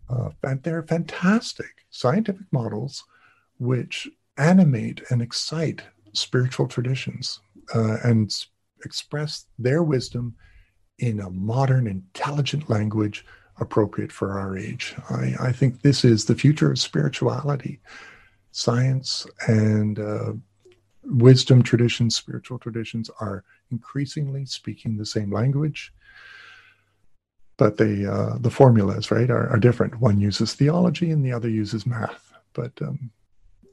[0.09, 3.03] Uh, and they're fantastic scientific models
[3.59, 5.83] which animate and excite
[6.13, 7.39] spiritual traditions
[7.75, 8.35] uh, and
[8.83, 10.35] express their wisdom
[10.97, 13.27] in a modern, intelligent language
[13.59, 14.95] appropriate for our age.
[15.11, 17.79] I, I think this is the future of spirituality.
[18.49, 20.33] Science and uh,
[21.09, 25.93] wisdom traditions, spiritual traditions are increasingly speaking the same language
[27.59, 29.99] but they uh, the formulas right are, are, different.
[29.99, 33.11] One uses theology and the other uses math but um,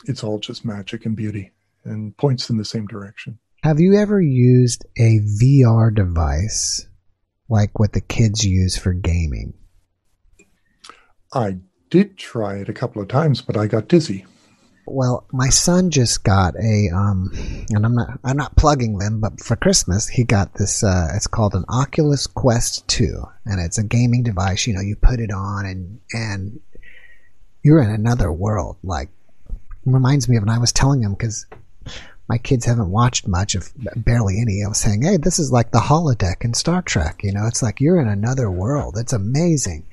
[0.04, 1.52] it's all just magic and beauty
[1.84, 3.38] and points in the same direction.
[3.62, 6.86] Have you ever used a vr device
[7.48, 9.54] like what the kids use for gaming?
[11.32, 11.58] I
[11.88, 14.26] did try it a couple of times but i got dizzy
[14.86, 17.30] well, my son just got a, um,
[17.70, 20.82] and I'm not, I'm not plugging them, but for Christmas he got this.
[20.82, 24.66] Uh, it's called an Oculus Quest Two, and it's a gaming device.
[24.66, 26.60] You know, you put it on, and and
[27.62, 28.76] you're in another world.
[28.82, 29.10] Like,
[29.84, 31.46] reminds me of when I was telling him because
[32.28, 34.62] my kids haven't watched much of barely any.
[34.64, 37.20] I was saying, hey, this is like the holodeck in Star Trek.
[37.22, 38.96] You know, it's like you're in another world.
[38.98, 39.86] It's amazing.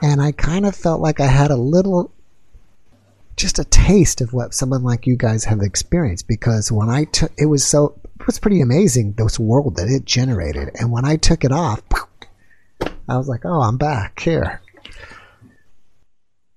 [0.00, 2.12] And I kind of felt like I had a little
[3.36, 7.32] just a taste of what someone like you guys have experienced because when I took
[7.38, 10.70] it was so it was pretty amazing this world that it generated.
[10.74, 11.82] And when I took it off
[13.08, 14.60] I was like oh I'm back here.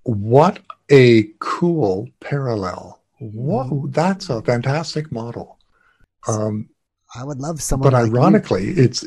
[0.04, 0.60] What
[0.92, 3.02] a cool parallel.
[3.20, 5.58] Whoa that's a fantastic model.
[6.28, 6.70] Um,
[7.16, 8.84] I would love someone but like ironically you.
[8.84, 9.06] it's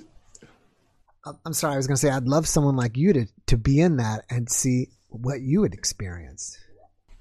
[1.45, 3.81] I'm sorry I was going to say I'd love someone like you to to be
[3.81, 6.59] in that and see what you would experience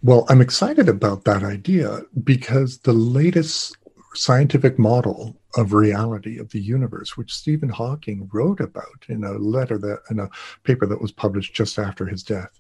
[0.02, 3.76] well, I'm excited about that idea because the latest
[4.14, 9.78] scientific model of reality of the universe, which Stephen Hawking wrote about in a letter
[9.80, 10.30] that in a
[10.64, 12.60] paper that was published just after his death,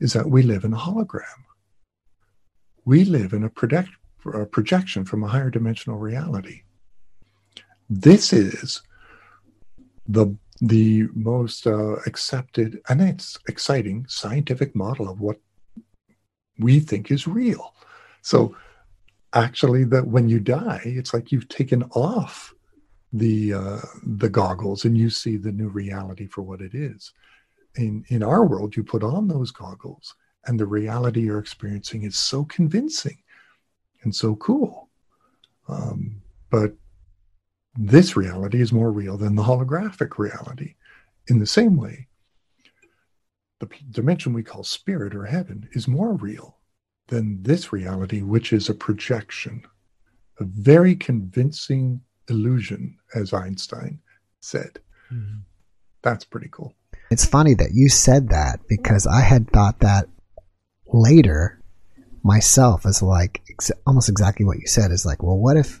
[0.00, 1.44] is that we live in a hologram.
[2.84, 3.90] We live in a, project,
[4.32, 6.62] a projection from a higher dimensional reality.
[7.88, 8.82] This is
[10.06, 15.40] the the most uh, accepted and it's exciting scientific model of what
[16.58, 17.74] we think is real.
[18.22, 18.56] So
[19.32, 22.54] actually that when you die, it's like you've taken off
[23.12, 27.12] the uh, the goggles and you see the new reality for what it is.
[27.76, 30.14] In in our world, you put on those goggles
[30.46, 33.18] and the reality you're experiencing is so convincing
[34.02, 34.90] and so cool.
[35.68, 36.74] Um, but
[37.76, 40.74] this reality is more real than the holographic reality.
[41.28, 42.08] In the same way,
[43.64, 46.58] the dimension we call spirit or heaven is more real
[47.08, 49.62] than this reality, which is a projection,
[50.40, 54.00] a very convincing illusion, as Einstein
[54.40, 54.78] said.
[55.12, 55.38] Mm-hmm.
[56.02, 56.74] That's pretty cool.
[57.10, 60.08] It's funny that you said that because I had thought that
[60.86, 61.60] later
[62.22, 65.80] myself as like ex- almost exactly what you said is like, well, what if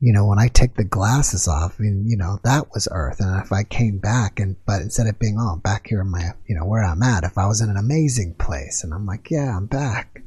[0.00, 3.20] you know, when I take the glasses off, I mean, you know, that was Earth.
[3.20, 6.10] And if I came back and, but instead of being, oh, I'm back here in
[6.10, 9.04] my, you know, where I'm at, if I was in an amazing place and I'm
[9.04, 10.22] like, yeah, I'm back.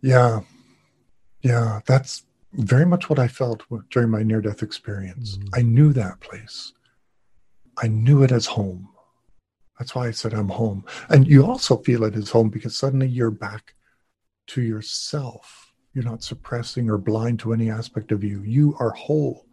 [0.00, 0.40] Yeah.
[1.42, 1.80] Yeah.
[1.84, 2.22] That's
[2.54, 5.36] very much what I felt during my near death experience.
[5.36, 5.48] Mm-hmm.
[5.54, 6.72] I knew that place.
[7.76, 8.88] I knew it as home.
[9.78, 10.86] That's why I said I'm home.
[11.10, 13.74] And you also feel it as home because suddenly you're back
[14.48, 18.42] to yourself you're not suppressing or blind to any aspect of you.
[18.42, 19.46] You are whole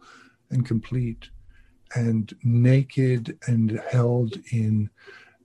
[0.50, 1.30] and complete
[1.94, 4.90] and naked and held in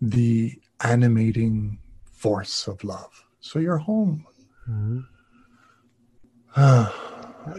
[0.02, 3.24] the animating force of love.
[3.40, 4.26] So you're home.
[4.70, 5.00] Mm-hmm.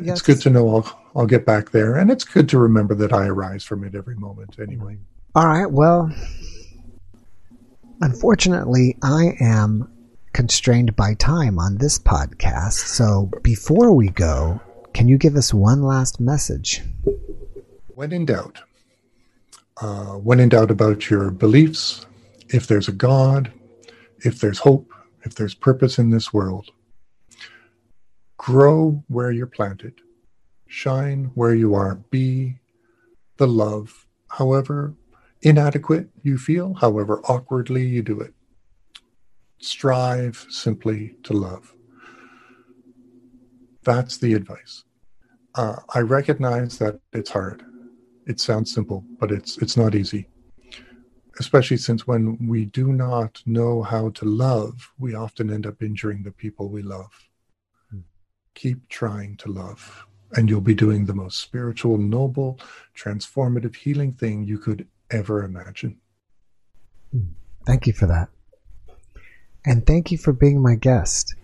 [0.05, 0.19] yes.
[0.19, 1.97] It's good to know I'll, I'll get back there.
[1.97, 4.99] And it's good to remember that I arise from it every moment anyway.
[5.35, 5.71] All right.
[5.71, 6.15] Well,
[8.01, 9.91] unfortunately, I am
[10.35, 12.73] constrained by time on this podcast.
[12.73, 14.61] So before we go,
[14.93, 16.83] can you give us one last message?
[17.95, 18.61] When in doubt,
[19.81, 22.05] uh, when in doubt about your beliefs,
[22.49, 23.53] if there's a God,
[24.19, 24.91] if there's hope,
[25.23, 26.69] if there's purpose in this world,
[28.37, 29.95] grow where you're planted,
[30.67, 32.57] shine where you are, be
[33.37, 34.95] the love, however
[35.43, 38.35] inadequate you feel, however awkwardly you do it.
[39.65, 41.75] Strive simply to love.
[43.83, 44.85] That's the advice.
[45.55, 47.65] Uh, I recognize that it's hard.
[48.27, 50.29] It sounds simple, but it's it's not easy.
[51.39, 56.25] Especially since when we do not know how to love, we often end up injuring
[56.25, 57.13] the people we love.
[57.91, 58.01] Hmm.
[58.55, 62.61] Keep trying to love, and you'll be doing the most spiritual, noble,
[62.95, 66.01] transformative, healing thing you could ever imagine.
[67.13, 67.33] Hmm.
[67.65, 68.29] Thank you for that.
[69.65, 71.35] And thank you for being my guest.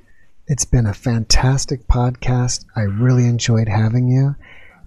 [0.47, 2.65] It's been a fantastic podcast.
[2.77, 4.37] I really enjoyed having you.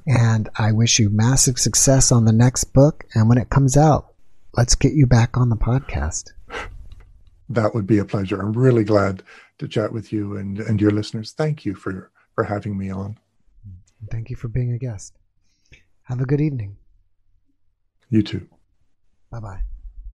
[0.06, 3.06] And I wish you massive success on the next book.
[3.16, 4.14] And when it comes out,
[4.56, 6.32] let's get you back on the podcast.
[7.50, 8.42] That would be a pleasure.
[8.42, 9.22] I'm really glad
[9.60, 11.34] to chat with you and, and your listeners.
[11.34, 13.18] Thank you for, for having me on.
[14.10, 15.14] Thank you for being a guest.
[16.04, 16.78] Have a good evening.
[18.10, 18.48] You too.
[19.30, 19.73] Bye bye.